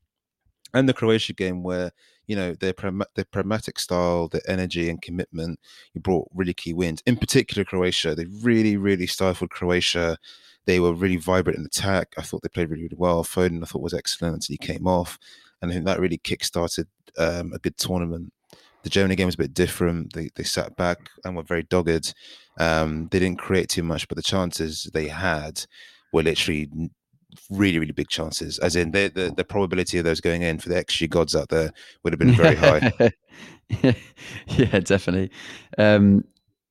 and 0.74 0.88
the 0.88 0.94
Croatia 0.94 1.34
game, 1.34 1.64
where 1.64 1.92
you 2.28 2.36
know 2.36 2.54
their 2.54 2.74
their 3.16 3.26
pragmatic 3.26 3.80
style, 3.80 4.28
their 4.28 4.42
energy 4.48 4.90
and 4.90 5.02
commitment, 5.02 5.60
you 5.94 6.02
brought 6.02 6.28
really 6.34 6.54
key 6.54 6.74
wins. 6.74 7.02
In 7.06 7.18
particular, 7.18 7.64
Croatia, 7.64 8.16
they 8.16 8.26
really, 8.42 8.78
really 8.78 9.08
stifled 9.08 9.50
Croatia 9.50 10.18
they 10.70 10.80
were 10.80 10.94
really 10.94 11.18
vibrant 11.18 11.58
in 11.58 11.66
attack. 11.66 12.14
I 12.16 12.22
thought 12.22 12.44
they 12.44 12.50
played 12.50 12.70
really, 12.70 12.84
really 12.84 12.96
well. 12.96 13.24
Foden, 13.24 13.64
I 13.64 13.66
thought, 13.66 13.82
was 13.82 13.94
excellent 13.94 14.36
until 14.36 14.54
he 14.54 14.58
came 14.58 14.86
off. 14.86 15.18
And 15.62 15.72
I 15.72 15.74
think 15.74 15.86
that 15.88 16.00
really 16.00 16.20
kick-started 16.20 16.88
um, 17.18 17.54
a 17.54 17.58
good 17.58 17.76
tournament. 17.78 18.32
The 18.84 18.92
Germany 18.92 19.16
game 19.16 19.26
was 19.26 19.34
a 19.34 19.40
bit 19.40 19.56
different. 19.56 20.14
They, 20.14 20.30
they 20.36 20.44
sat 20.44 20.76
back 20.76 21.10
and 21.26 21.36
were 21.36 21.42
very 21.42 21.64
dogged. 21.64 22.14
Um, 22.60 23.08
they 23.10 23.18
didn't 23.18 23.40
create 23.40 23.70
too 23.70 23.82
much, 23.82 24.08
but 24.08 24.16
the 24.16 24.22
chances 24.22 24.90
they 24.94 25.08
had 25.08 25.66
were 26.14 26.22
literally 26.22 26.70
really, 27.50 27.80
really 27.80 27.92
big 27.92 28.10
chances. 28.10 28.60
As 28.60 28.76
in, 28.76 28.92
the, 28.92 29.12
the, 29.14 29.34
the 29.36 29.44
probability 29.44 29.98
of 29.98 30.06
those 30.06 30.22
going 30.22 30.42
in 30.42 30.60
for 30.60 30.70
the 30.70 30.76
XG 30.76 31.10
gods 31.10 31.36
out 31.36 31.50
there 31.50 31.72
would 32.04 32.14
have 32.14 32.20
been 32.20 32.36
very 32.36 32.56
high. 32.56 32.92
yeah, 34.48 34.80
definitely. 34.80 35.32
Um, 35.78 36.24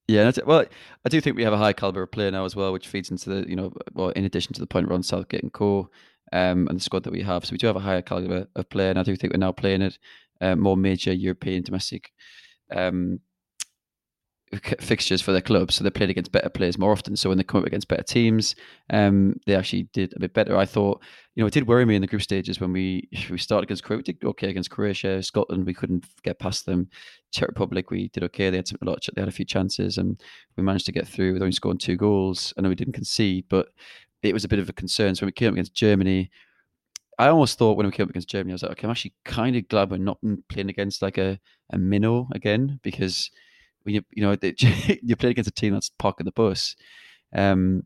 yeah, 0.08 0.32
well, 0.46 0.64
I 1.04 1.08
do 1.10 1.20
think 1.20 1.36
we 1.36 1.44
have 1.44 1.52
a 1.52 1.58
high 1.58 1.74
caliber 1.74 2.02
of 2.02 2.10
player 2.10 2.30
now 2.30 2.46
as 2.46 2.56
well, 2.56 2.72
which 2.72 2.88
feeds 2.88 3.10
into 3.10 3.28
the 3.28 3.48
you 3.48 3.54
know, 3.54 3.72
well, 3.92 4.08
in 4.10 4.24
addition 4.24 4.54
to 4.54 4.60
the 4.60 4.66
point 4.66 4.88
Ron 4.88 5.02
Southgate 5.02 5.42
and 5.42 5.52
co, 5.52 5.90
um, 6.32 6.66
and 6.68 6.78
the 6.78 6.82
squad 6.82 7.04
that 7.04 7.12
we 7.12 7.22
have, 7.22 7.44
so 7.44 7.52
we 7.52 7.58
do 7.58 7.66
have 7.66 7.76
a 7.76 7.80
higher 7.80 8.00
caliber 8.00 8.46
of 8.56 8.70
player, 8.70 8.88
and 8.88 8.98
I 8.98 9.02
do 9.02 9.14
think 9.16 9.34
we're 9.34 9.38
now 9.38 9.52
playing 9.52 9.82
at 9.82 9.98
uh, 10.40 10.56
more 10.56 10.78
major 10.78 11.12
European 11.12 11.62
domestic 11.62 12.10
um, 12.74 13.20
fixtures 14.80 15.20
for 15.20 15.32
their 15.32 15.40
clubs, 15.40 15.74
so 15.74 15.84
they 15.84 15.90
played 15.90 16.10
against 16.10 16.32
better 16.32 16.48
players 16.48 16.78
more 16.78 16.92
often. 16.92 17.16
So 17.16 17.28
when 17.28 17.38
they 17.38 17.44
come 17.44 17.60
up 17.60 17.66
against 17.66 17.88
better 17.88 18.02
teams, 18.02 18.54
um, 18.90 19.34
they 19.46 19.54
actually 19.54 19.84
did 19.92 20.14
a 20.16 20.20
bit 20.20 20.34
better. 20.34 20.56
I 20.56 20.64
thought, 20.64 21.02
you 21.34 21.42
know, 21.42 21.46
it 21.46 21.52
did 21.52 21.68
worry 21.68 21.84
me 21.84 21.96
in 21.96 22.00
the 22.00 22.06
group 22.06 22.22
stages 22.22 22.60
when 22.60 22.72
we 22.72 23.08
we 23.30 23.38
started 23.38 23.64
against 23.64 23.84
Croatia. 23.84 23.98
We 23.98 24.12
did 24.12 24.24
okay 24.24 24.50
against 24.50 24.70
Croatia, 24.70 25.22
Scotland. 25.22 25.66
We 25.66 25.74
couldn't 25.74 26.06
get 26.22 26.38
past 26.38 26.66
them. 26.66 26.88
Czech 27.30 27.48
Republic, 27.48 27.90
we 27.90 28.08
did 28.08 28.24
okay. 28.24 28.50
They 28.50 28.56
had 28.56 28.68
some, 28.68 28.78
a 28.80 28.84
lot. 28.86 29.06
They 29.14 29.20
had 29.20 29.28
a 29.28 29.32
few 29.32 29.44
chances, 29.44 29.98
and 29.98 30.20
we 30.56 30.62
managed 30.62 30.86
to 30.86 30.92
get 30.92 31.06
through 31.06 31.34
with 31.34 31.42
only 31.42 31.52
scoring 31.52 31.78
two 31.78 31.96
goals. 31.96 32.54
I 32.56 32.62
know 32.62 32.70
we 32.70 32.74
didn't 32.74 32.94
concede, 32.94 33.44
but 33.48 33.68
it 34.22 34.32
was 34.32 34.44
a 34.44 34.48
bit 34.48 34.58
of 34.58 34.68
a 34.68 34.72
concern. 34.72 35.14
So 35.14 35.22
when 35.22 35.28
we 35.28 35.32
came 35.32 35.48
up 35.48 35.54
against 35.54 35.74
Germany, 35.74 36.30
I 37.18 37.28
almost 37.28 37.58
thought 37.58 37.76
when 37.76 37.86
we 37.86 37.92
came 37.92 38.04
up 38.04 38.10
against 38.10 38.28
Germany, 38.28 38.52
I 38.52 38.54
was 38.54 38.62
like, 38.62 38.72
okay, 38.72 38.86
I'm 38.86 38.92
actually 38.92 39.14
kind 39.24 39.56
of 39.56 39.68
glad 39.68 39.90
we're 39.90 39.98
not 39.98 40.18
playing 40.48 40.70
against 40.70 41.02
like 41.02 41.18
a 41.18 41.38
a 41.70 41.78
minnow 41.78 42.28
again 42.32 42.80
because 42.82 43.30
when 43.88 43.94
you 43.94 44.04
you 44.12 44.22
know 44.22 44.36
you 45.02 45.16
play 45.16 45.30
against 45.30 45.48
a 45.48 45.52
team 45.52 45.72
that's 45.72 45.90
parking 45.98 46.26
the 46.26 46.32
bus, 46.32 46.76
um, 47.34 47.84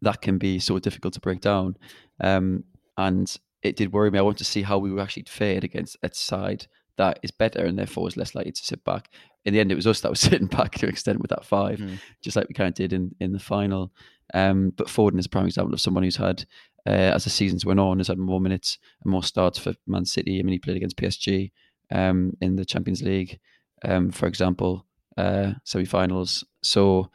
that 0.00 0.22
can 0.22 0.38
be 0.38 0.58
so 0.58 0.78
difficult 0.78 1.12
to 1.14 1.20
break 1.20 1.40
down. 1.40 1.76
Um, 2.20 2.64
and 2.96 3.34
it 3.62 3.76
did 3.76 3.92
worry 3.92 4.10
me. 4.10 4.18
I 4.18 4.22
wanted 4.22 4.38
to 4.38 4.44
see 4.44 4.62
how 4.62 4.78
we 4.78 4.90
were 4.90 5.00
actually 5.00 5.24
fared 5.28 5.62
against 5.62 5.96
a 6.02 6.12
side 6.12 6.66
that 6.96 7.18
is 7.22 7.32
better 7.32 7.64
and 7.64 7.78
therefore 7.78 8.08
is 8.08 8.16
less 8.16 8.34
likely 8.34 8.52
to 8.52 8.64
sit 8.64 8.84
back. 8.84 9.10
In 9.44 9.52
the 9.52 9.60
end, 9.60 9.72
it 9.72 9.74
was 9.74 9.86
us 9.86 10.00
that 10.00 10.10
was 10.10 10.20
sitting 10.28 10.46
back 10.46 10.72
to 10.76 10.86
an 10.86 10.92
extent 10.92 11.20
with 11.20 11.30
that 11.30 11.44
five, 11.44 11.78
mm. 11.78 11.98
just 12.22 12.36
like 12.36 12.48
we 12.48 12.54
kind 12.54 12.68
of 12.68 12.74
did 12.74 12.92
in, 12.92 13.14
in 13.20 13.32
the 13.32 13.38
final. 13.38 13.92
Um, 14.32 14.72
but 14.76 14.86
Foden 14.86 15.18
is 15.18 15.26
a 15.26 15.30
prime 15.30 15.46
example 15.46 15.74
of 15.74 15.80
someone 15.80 16.02
who's 16.02 16.16
had, 16.16 16.46
uh, 16.86 17.12
as 17.12 17.24
the 17.24 17.30
seasons 17.30 17.66
went 17.66 17.80
on, 17.80 17.98
has 17.98 18.08
had 18.08 18.16
more 18.16 18.40
minutes 18.40 18.78
and 19.02 19.10
more 19.10 19.22
starts 19.22 19.58
for 19.58 19.74
Man 19.86 20.06
City. 20.06 20.38
I 20.38 20.42
mean, 20.42 20.52
he 20.52 20.58
played 20.58 20.76
against 20.76 20.96
PSG 20.96 21.50
um, 21.90 22.36
in 22.40 22.56
the 22.56 22.64
Champions 22.64 23.02
League, 23.02 23.38
um, 23.84 24.10
for 24.10 24.26
example 24.26 24.86
uh, 25.16 25.52
semi-finals. 25.64 26.44
So 26.62 27.10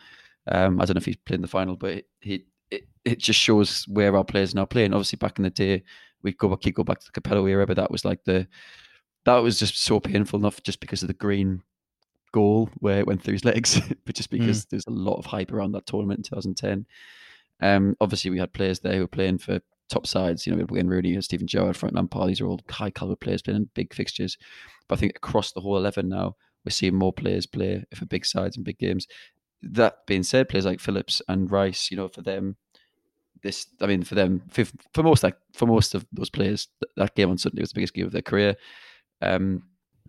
um, 0.47 0.81
I 0.81 0.85
don't 0.85 0.95
know 0.95 0.99
if 0.99 1.05
he 1.05 1.15
played 1.15 1.38
in 1.38 1.41
the 1.41 1.47
final, 1.47 1.75
but 1.75 2.03
he 2.19 2.45
it, 2.71 2.88
it 3.03 3.19
just 3.19 3.39
shows 3.39 3.85
where 3.88 4.15
our 4.15 4.23
players 4.23 4.53
are 4.53 4.57
now 4.57 4.65
playing. 4.65 4.93
Obviously, 4.93 5.17
back 5.17 5.38
in 5.38 5.43
the 5.43 5.49
day, 5.49 5.83
we 6.21 6.33
go 6.33 6.49
back, 6.49 6.73
go 6.73 6.83
back 6.83 6.99
to 6.99 7.05
the 7.12 7.19
Capello 7.19 7.45
era, 7.49 7.65
but 7.65 7.77
that 7.77 7.91
was 7.91 8.05
like 8.05 8.23
the 8.25 8.47
that 9.25 9.38
was 9.38 9.59
just 9.59 9.77
so 9.77 9.99
painful, 9.99 10.39
enough 10.39 10.63
just 10.63 10.79
because 10.79 11.01
of 11.01 11.07
the 11.07 11.13
green 11.13 11.62
goal 12.31 12.69
where 12.75 12.99
it 12.99 13.07
went 13.07 13.21
through 13.21 13.33
his 13.33 13.45
legs, 13.45 13.81
but 14.05 14.15
just 14.15 14.29
because 14.29 14.65
mm. 14.65 14.69
there's 14.69 14.88
a 14.88 14.91
lot 14.91 15.17
of 15.17 15.25
hype 15.25 15.51
around 15.51 15.71
that 15.73 15.85
tournament 15.85 16.19
in 16.19 16.23
2010. 16.23 16.85
Um, 17.62 17.95
obviously, 17.99 18.31
we 18.31 18.39
had 18.39 18.53
players 18.53 18.79
there 18.79 18.93
who 18.93 19.01
were 19.01 19.07
playing 19.07 19.39
for 19.39 19.59
top 19.89 20.07
sides. 20.07 20.47
You 20.47 20.55
know, 20.55 20.65
Wayne 20.69 20.88
Rooney 20.88 21.13
and 21.13 21.23
Steven 21.23 21.47
Gerrard, 21.47 21.75
Frank 21.75 21.95
Lampard. 21.95 22.29
These 22.29 22.41
are 22.41 22.47
all 22.47 22.62
high 22.69 22.91
caliber 22.91 23.17
players 23.17 23.41
playing 23.41 23.57
in 23.57 23.69
big 23.73 23.93
fixtures. 23.93 24.38
But 24.88 24.97
I 24.97 24.99
think 24.99 25.13
across 25.15 25.51
the 25.51 25.62
whole 25.62 25.77
eleven 25.77 26.09
now, 26.09 26.35
we're 26.65 26.72
seeing 26.72 26.95
more 26.95 27.13
players 27.13 27.45
play 27.45 27.84
for 27.93 28.06
big 28.06 28.26
sides 28.26 28.56
and 28.56 28.65
big 28.65 28.80
games. 28.80 29.08
That 29.62 30.06
being 30.08 30.24
said, 30.24 30.50
players 30.50 30.65
like 30.65 30.80
Phillips 30.80 31.22
and 31.28 31.52
Rice, 31.52 31.91
you 31.91 31.98
know, 31.98 32.08
for 32.08 32.22
them, 32.22 32.58
this, 33.41 33.67
I 33.82 33.88
mean, 33.88 34.04
for 34.04 34.15
them, 34.15 34.43
for, 34.50 34.65
for 34.93 35.04
most 35.04 35.24
like 35.24 35.38
for 35.54 35.65
most 35.65 35.95
of 35.95 36.06
those 36.12 36.30
players, 36.30 36.67
that, 36.80 36.89
that 36.98 37.15
game 37.15 37.30
on 37.30 37.38
Sunday 37.38 37.62
was 37.62 37.72
the 37.72 37.76
biggest 37.76 37.93
game 37.93 38.06
of 38.06 38.12
their 38.12 38.22
career. 38.22 38.56
Um, 39.22 39.63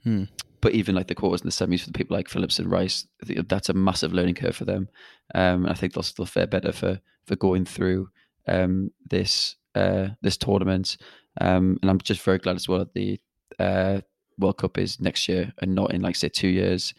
Hmm. 0.04 0.24
But 0.60 0.72
even 0.72 0.94
like 0.94 1.06
the 1.06 1.14
quarters 1.14 1.40
and 1.40 1.50
the 1.50 1.54
semis 1.54 1.80
for 1.80 1.86
the 1.86 1.98
people 1.98 2.16
like 2.16 2.28
Phillips 2.28 2.58
and 2.58 2.70
Rice, 2.70 3.06
that's 3.48 3.70
a 3.70 3.74
massive 3.74 4.12
learning 4.12 4.34
curve 4.34 4.56
for 4.56 4.66
them. 4.66 4.88
Um, 5.34 5.66
I 5.66 5.74
think 5.74 5.94
they'll 5.94 6.02
still 6.02 6.26
fare 6.26 6.46
better 6.46 6.72
for 6.72 7.00
for 7.24 7.36
going 7.36 7.64
through 7.64 8.08
um, 8.46 8.90
this 9.08 9.56
uh, 9.74 10.08
this 10.20 10.36
tournament. 10.36 10.98
Um, 11.40 11.78
and 11.80 11.90
I'm 11.90 11.98
just 11.98 12.20
very 12.22 12.38
glad 12.38 12.56
as 12.56 12.68
well 12.68 12.80
that 12.80 12.92
the 12.92 13.20
uh, 13.58 14.00
World 14.38 14.58
Cup 14.58 14.78
is 14.78 15.00
next 15.00 15.28
year 15.28 15.52
and 15.60 15.74
not 15.74 15.92
in 15.92 16.02
like 16.02 16.16
say 16.16 16.28
two 16.28 16.48
years. 16.48 16.94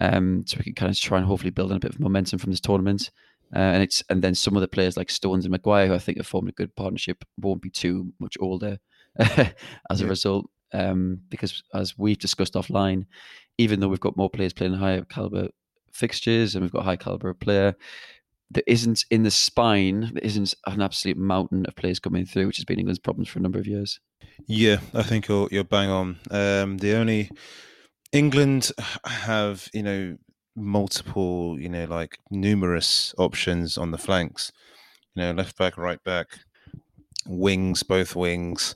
Um, 0.00 0.44
so 0.46 0.58
we 0.58 0.64
can 0.64 0.74
kind 0.74 0.90
of 0.90 0.98
try 0.98 1.18
and 1.18 1.26
hopefully 1.26 1.50
build 1.50 1.70
in 1.70 1.76
a 1.78 1.80
bit 1.80 1.94
of 1.94 2.00
momentum 2.00 2.38
from 2.38 2.50
this 2.50 2.60
tournament. 2.60 3.10
Uh, 3.54 3.58
and 3.58 3.82
it's 3.82 4.02
and 4.10 4.22
then 4.22 4.34
some 4.34 4.56
of 4.56 4.60
the 4.60 4.68
players 4.68 4.96
like 4.96 5.10
Stones 5.10 5.44
and 5.44 5.52
Maguire, 5.52 5.86
who 5.86 5.94
I 5.94 5.98
think 5.98 6.18
have 6.18 6.26
formed 6.26 6.48
a 6.48 6.52
good 6.52 6.74
partnership, 6.74 7.24
won't 7.38 7.62
be 7.62 7.70
too 7.70 8.12
much 8.18 8.36
older 8.40 8.78
as 9.18 9.54
yeah. 10.00 10.04
a 10.04 10.08
result. 10.08 10.50
Um, 10.72 11.20
because 11.28 11.62
as 11.72 11.96
we've 11.96 12.18
discussed 12.18 12.54
offline, 12.54 13.06
even 13.56 13.80
though 13.80 13.88
we've 13.88 14.00
got 14.00 14.16
more 14.16 14.28
players 14.28 14.52
playing 14.52 14.74
higher 14.74 15.04
caliber 15.04 15.48
fixtures 15.92 16.54
and 16.54 16.62
we've 16.62 16.72
got 16.72 16.84
high 16.84 16.96
caliber 16.96 17.32
player, 17.32 17.76
there 18.50 18.62
isn't 18.66 19.04
in 19.10 19.22
the 19.22 19.30
spine, 19.30 20.12
there 20.12 20.22
isn't 20.22 20.54
an 20.66 20.80
absolute 20.80 21.16
mountain 21.16 21.66
of 21.66 21.74
players 21.74 21.98
coming 21.98 22.24
through, 22.24 22.46
which 22.46 22.56
has 22.58 22.64
been 22.64 22.78
England's 22.78 23.00
problems 23.00 23.28
for 23.28 23.38
a 23.38 23.42
number 23.42 23.58
of 23.58 23.66
years. 23.66 23.98
Yeah, 24.46 24.78
I 24.94 25.02
think 25.02 25.28
you're, 25.28 25.48
you're 25.50 25.64
bang 25.64 25.90
on. 25.90 26.18
Um, 26.30 26.78
the 26.78 26.94
only 26.94 27.30
England 28.12 28.70
have, 29.04 29.68
you 29.74 29.82
know, 29.82 30.16
multiple, 30.54 31.60
you 31.60 31.68
know, 31.68 31.84
like 31.84 32.18
numerous 32.30 33.14
options 33.18 33.76
on 33.76 33.90
the 33.90 33.98
flanks. 33.98 34.52
You 35.14 35.22
know, 35.22 35.32
left 35.32 35.56
back, 35.56 35.76
right 35.76 36.02
back, 36.04 36.38
wings, 37.28 37.82
both 37.82 38.16
wings, 38.16 38.74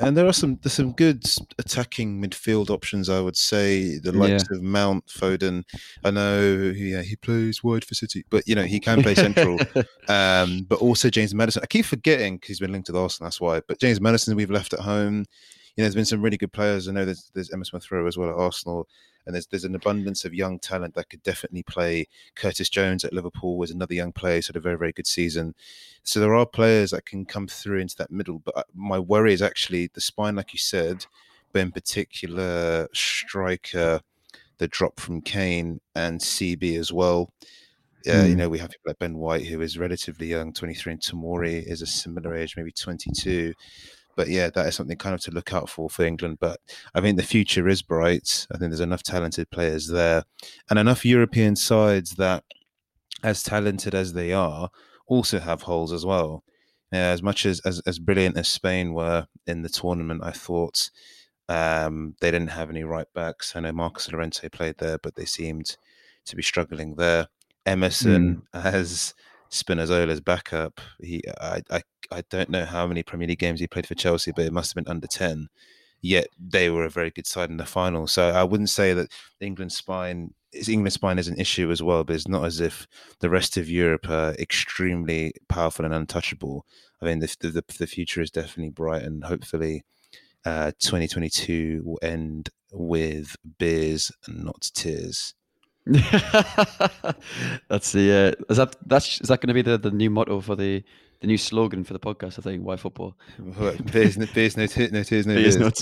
and 0.00 0.16
there 0.16 0.26
are 0.26 0.32
some 0.32 0.58
there's 0.62 0.74
some 0.74 0.92
good 0.92 1.24
attacking 1.58 2.20
midfield 2.22 2.70
options. 2.70 3.08
I 3.08 3.20
would 3.20 3.36
say 3.36 3.98
the 3.98 4.12
likes 4.12 4.44
yeah. 4.50 4.56
of 4.56 4.62
Mount, 4.62 5.06
Foden. 5.06 5.64
I 6.04 6.10
know, 6.10 6.72
yeah, 6.74 7.02
he 7.02 7.16
plays 7.16 7.62
wide 7.62 7.84
for 7.84 7.94
City, 7.94 8.24
but 8.30 8.46
you 8.46 8.54
know 8.54 8.64
he 8.64 8.80
can 8.80 9.02
play 9.02 9.14
central. 9.14 9.58
um, 10.08 10.66
but 10.68 10.80
also 10.80 11.10
James 11.10 11.34
Maddison. 11.34 11.62
I 11.62 11.66
keep 11.66 11.86
forgetting 11.86 12.36
because 12.36 12.48
he's 12.48 12.60
been 12.60 12.72
linked 12.72 12.88
to 12.88 12.98
Arsenal. 12.98 13.26
That's 13.26 13.40
why. 13.40 13.60
But 13.66 13.80
James 13.80 14.00
Maddison, 14.00 14.36
we've 14.36 14.50
left 14.50 14.72
at 14.72 14.80
home. 14.80 15.26
You 15.76 15.82
know, 15.82 15.84
there's 15.84 15.94
been 15.94 16.04
some 16.04 16.22
really 16.22 16.36
good 16.36 16.52
players. 16.52 16.88
I 16.88 16.92
know 16.92 17.04
there's 17.04 17.30
there's 17.34 17.50
Emile 17.50 17.64
Smith 17.64 17.90
Rowe 17.90 18.06
as 18.06 18.16
well 18.16 18.30
at 18.30 18.36
Arsenal 18.36 18.88
and 19.26 19.34
there's 19.34 19.46
there's 19.46 19.64
an 19.64 19.74
abundance 19.74 20.24
of 20.24 20.34
young 20.34 20.58
talent 20.58 20.94
that 20.94 21.08
could 21.08 21.22
definitely 21.22 21.62
play. 21.62 22.06
Curtis 22.34 22.68
Jones 22.68 23.04
at 23.04 23.12
Liverpool 23.12 23.56
was 23.56 23.70
another 23.70 23.94
young 23.94 24.12
player, 24.12 24.42
so 24.42 24.48
had 24.48 24.56
a 24.56 24.60
very 24.60 24.76
very 24.76 24.92
good 24.92 25.06
season. 25.06 25.54
So 26.02 26.20
there 26.20 26.34
are 26.34 26.46
players 26.46 26.90
that 26.90 27.06
can 27.06 27.24
come 27.24 27.46
through 27.46 27.78
into 27.78 27.96
that 27.96 28.10
middle. 28.10 28.40
But 28.40 28.56
uh, 28.56 28.62
my 28.74 28.98
worry 28.98 29.32
is 29.32 29.42
actually 29.42 29.90
the 29.92 30.00
spine, 30.00 30.36
like 30.36 30.52
you 30.52 30.58
said, 30.58 31.06
but 31.52 31.60
in 31.60 31.72
particular 31.72 32.88
striker, 32.92 34.00
the 34.58 34.68
drop 34.68 35.00
from 35.00 35.22
Kane 35.22 35.80
and 35.94 36.20
CB 36.20 36.78
as 36.78 36.92
well. 36.92 37.30
Yeah, 38.04 38.24
you 38.24 38.32
hmm. 38.32 38.38
know, 38.38 38.48
we 38.50 38.58
have 38.58 38.68
people 38.68 38.90
like 38.90 38.98
Ben 38.98 39.16
White, 39.16 39.46
who 39.46 39.62
is 39.62 39.78
relatively 39.78 40.26
young, 40.26 40.52
23, 40.52 40.92
and 40.92 41.00
Tomori 41.00 41.64
is 41.66 41.80
a 41.80 41.86
similar 41.86 42.34
age, 42.34 42.54
maybe 42.54 42.70
22 42.70 43.54
but 44.16 44.28
yeah, 44.28 44.50
that 44.50 44.66
is 44.66 44.74
something 44.74 44.96
kind 44.96 45.14
of 45.14 45.20
to 45.22 45.30
look 45.30 45.52
out 45.52 45.68
for 45.68 45.88
for 45.88 46.04
England. 46.04 46.38
But 46.40 46.60
I 46.94 47.00
think 47.00 47.16
the 47.16 47.22
future 47.22 47.68
is 47.68 47.82
bright. 47.82 48.46
I 48.52 48.58
think 48.58 48.70
there's 48.70 48.80
enough 48.80 49.02
talented 49.02 49.50
players 49.50 49.88
there, 49.88 50.24
and 50.70 50.78
enough 50.78 51.04
European 51.04 51.56
sides 51.56 52.12
that, 52.16 52.44
as 53.22 53.42
talented 53.42 53.94
as 53.94 54.12
they 54.12 54.32
are, 54.32 54.70
also 55.06 55.38
have 55.38 55.62
holes 55.62 55.92
as 55.92 56.04
well. 56.04 56.44
Yeah, 56.92 57.10
as 57.10 57.22
much 57.22 57.46
as, 57.46 57.60
as 57.60 57.80
as 57.80 57.98
brilliant 57.98 58.36
as 58.36 58.48
Spain 58.48 58.94
were 58.94 59.26
in 59.46 59.62
the 59.62 59.68
tournament, 59.68 60.22
I 60.22 60.30
thought 60.30 60.90
um, 61.48 62.14
they 62.20 62.30
didn't 62.30 62.48
have 62.48 62.70
any 62.70 62.84
right 62.84 63.08
backs. 63.14 63.54
I 63.54 63.60
know 63.60 63.72
Marcus 63.72 64.10
Llorente 64.10 64.48
played 64.48 64.78
there, 64.78 64.98
but 64.98 65.14
they 65.14 65.24
seemed 65.24 65.76
to 66.26 66.36
be 66.36 66.42
struggling 66.42 66.94
there. 66.94 67.28
Emerson 67.66 68.42
mm. 68.54 68.62
has 68.62 69.14
Spinazzola's 69.50 70.20
backup. 70.20 70.80
He, 71.00 71.22
I, 71.40 71.62
I, 71.70 71.82
I 72.10 72.22
don't 72.30 72.50
know 72.50 72.64
how 72.64 72.86
many 72.86 73.02
Premier 73.02 73.28
League 73.28 73.38
games 73.38 73.60
he 73.60 73.66
played 73.66 73.86
for 73.86 73.94
Chelsea, 73.94 74.32
but 74.32 74.44
it 74.44 74.52
must 74.52 74.74
have 74.74 74.84
been 74.84 74.90
under 74.90 75.06
ten. 75.06 75.48
Yet 76.00 76.28
they 76.38 76.68
were 76.68 76.84
a 76.84 76.90
very 76.90 77.10
good 77.10 77.26
side 77.26 77.50
in 77.50 77.56
the 77.56 77.64
final. 77.64 78.06
So 78.06 78.28
I 78.30 78.44
wouldn't 78.44 78.70
say 78.70 78.92
that 78.92 79.10
England's 79.40 79.76
spine, 79.76 80.34
England's 80.52 80.94
spine 80.94 81.18
is 81.18 81.28
an 81.28 81.40
issue 81.40 81.70
as 81.70 81.82
well. 81.82 82.04
But 82.04 82.16
it's 82.16 82.28
not 82.28 82.44
as 82.44 82.60
if 82.60 82.86
the 83.20 83.30
rest 83.30 83.56
of 83.56 83.70
Europe 83.70 84.08
are 84.10 84.34
extremely 84.34 85.32
powerful 85.48 85.84
and 85.84 85.94
untouchable. 85.94 86.66
I 87.00 87.06
mean, 87.06 87.20
the 87.20 87.34
the, 87.40 87.64
the 87.78 87.86
future 87.86 88.20
is 88.20 88.30
definitely 88.30 88.70
bright, 88.70 89.02
and 89.02 89.24
hopefully, 89.24 89.82
uh, 90.44 90.72
2022 90.78 91.82
will 91.84 91.98
end 92.02 92.50
with 92.72 93.36
beers 93.58 94.12
and 94.26 94.44
not 94.44 94.70
tears. 94.74 95.34
that's 97.68 97.92
the 97.92 98.36
uh, 98.38 98.44
is 98.50 98.56
that 98.56 98.74
that's 98.86 99.20
is 99.20 99.28
that 99.28 99.40
going 99.42 99.48
to 99.48 99.54
be 99.54 99.60
the, 99.60 99.76
the 99.76 99.90
new 99.90 100.08
motto 100.08 100.40
for 100.40 100.56
the 100.56 100.82
the 101.20 101.26
new 101.26 101.36
slogan 101.36 101.84
for 101.84 101.92
the 101.92 101.98
podcast? 101.98 102.38
I 102.38 102.42
think 102.42 102.64
why 102.64 102.76
football. 102.76 103.18
Beers, 103.92 104.16
beers, 104.32 104.56
no, 104.56 104.66
t- 104.66 104.88
no 104.90 105.02
tears, 105.02 105.26
no 105.26 105.34
beers. 105.34 105.58
No 105.58 105.66
no, 105.66 105.72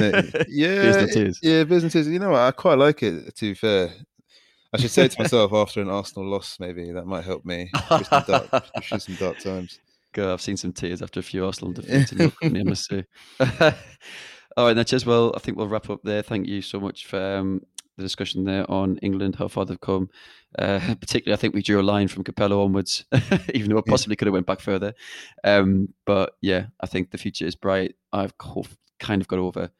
yeah, 0.48 0.82
beers, 0.82 0.96
no 0.96 1.06
tears. 1.06 1.40
yeah, 1.42 1.64
beers 1.64 1.92
tears. 1.92 2.06
You 2.06 2.20
know 2.20 2.30
what? 2.30 2.40
I 2.42 2.52
quite 2.52 2.78
like 2.78 3.02
it. 3.02 3.34
To 3.34 3.44
be 3.46 3.54
fair, 3.54 3.90
I 4.72 4.78
should 4.78 4.92
say 4.92 5.08
to 5.08 5.20
myself 5.20 5.52
after 5.52 5.80
an 5.82 5.90
Arsenal 5.90 6.30
loss, 6.30 6.58
maybe 6.60 6.92
that 6.92 7.06
might 7.06 7.24
help 7.24 7.44
me 7.44 7.70
through 7.88 8.04
some 8.04 8.24
dark, 8.28 8.66
some 8.84 9.14
dark 9.16 9.38
times. 9.40 9.80
Go, 10.12 10.32
I've 10.32 10.40
seen 10.40 10.56
some 10.56 10.72
tears 10.72 11.02
after 11.02 11.18
a 11.18 11.24
few 11.24 11.44
Arsenal 11.44 11.72
defeats. 11.72 12.12
I 12.42 12.62
must 12.62 12.88
say. 12.88 13.04
All 14.56 14.66
right, 14.66 14.76
Natchez. 14.76 15.06
Well, 15.06 15.32
I 15.34 15.40
think 15.40 15.56
we'll 15.56 15.68
wrap 15.68 15.90
up 15.90 16.02
there. 16.04 16.22
Thank 16.22 16.46
you 16.46 16.62
so 16.62 16.78
much 16.80 17.06
for 17.06 17.20
um, 17.20 17.62
the 18.00 18.06
discussion 18.06 18.44
there 18.44 18.70
on 18.70 18.98
England, 18.98 19.36
how 19.36 19.48
far 19.48 19.64
they've 19.64 19.80
come. 19.80 20.10
Uh, 20.58 20.80
particularly, 21.00 21.34
I 21.34 21.40
think 21.40 21.54
we 21.54 21.62
drew 21.62 21.80
a 21.80 21.82
line 21.82 22.08
from 22.08 22.24
Capello 22.24 22.64
onwards, 22.64 23.04
even 23.54 23.70
though 23.70 23.78
it 23.78 23.86
possibly 23.86 24.16
could 24.16 24.26
have 24.26 24.34
went 24.34 24.46
back 24.46 24.60
further. 24.60 24.94
Um, 25.44 25.94
but 26.04 26.34
yeah, 26.40 26.66
I 26.80 26.86
think 26.86 27.10
the 27.10 27.18
future 27.18 27.46
is 27.46 27.54
bright. 27.54 27.94
I've 28.12 28.34
kind 28.98 29.22
of 29.22 29.28
got 29.28 29.38
over 29.38 29.70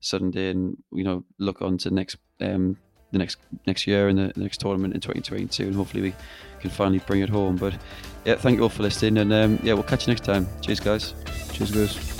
Sunday 0.00 0.50
and 0.50 0.76
you 0.92 1.02
know 1.02 1.24
look 1.38 1.62
on 1.62 1.78
to 1.78 1.90
next 1.90 2.16
um, 2.40 2.76
the 3.12 3.18
next 3.18 3.38
next 3.66 3.86
year 3.86 4.08
and 4.08 4.18
the, 4.18 4.32
the, 4.34 4.40
next 4.40 4.60
tournament 4.60 4.94
in 4.94 5.00
2022, 5.00 5.64
and 5.64 5.74
hopefully 5.74 6.02
we 6.02 6.14
can 6.60 6.70
finally 6.70 7.00
bring 7.00 7.20
it 7.20 7.28
home. 7.28 7.56
But 7.56 7.74
yeah, 8.24 8.36
thank 8.36 8.56
you 8.56 8.62
all 8.62 8.68
for 8.68 8.82
listening, 8.82 9.18
and 9.18 9.32
um, 9.32 9.58
yeah, 9.62 9.74
we'll 9.74 9.82
catch 9.82 10.06
you 10.06 10.12
next 10.12 10.24
time. 10.24 10.46
Cheers, 10.60 10.80
guys. 10.80 11.14
Cheers, 11.52 11.70
guys. 11.70 12.13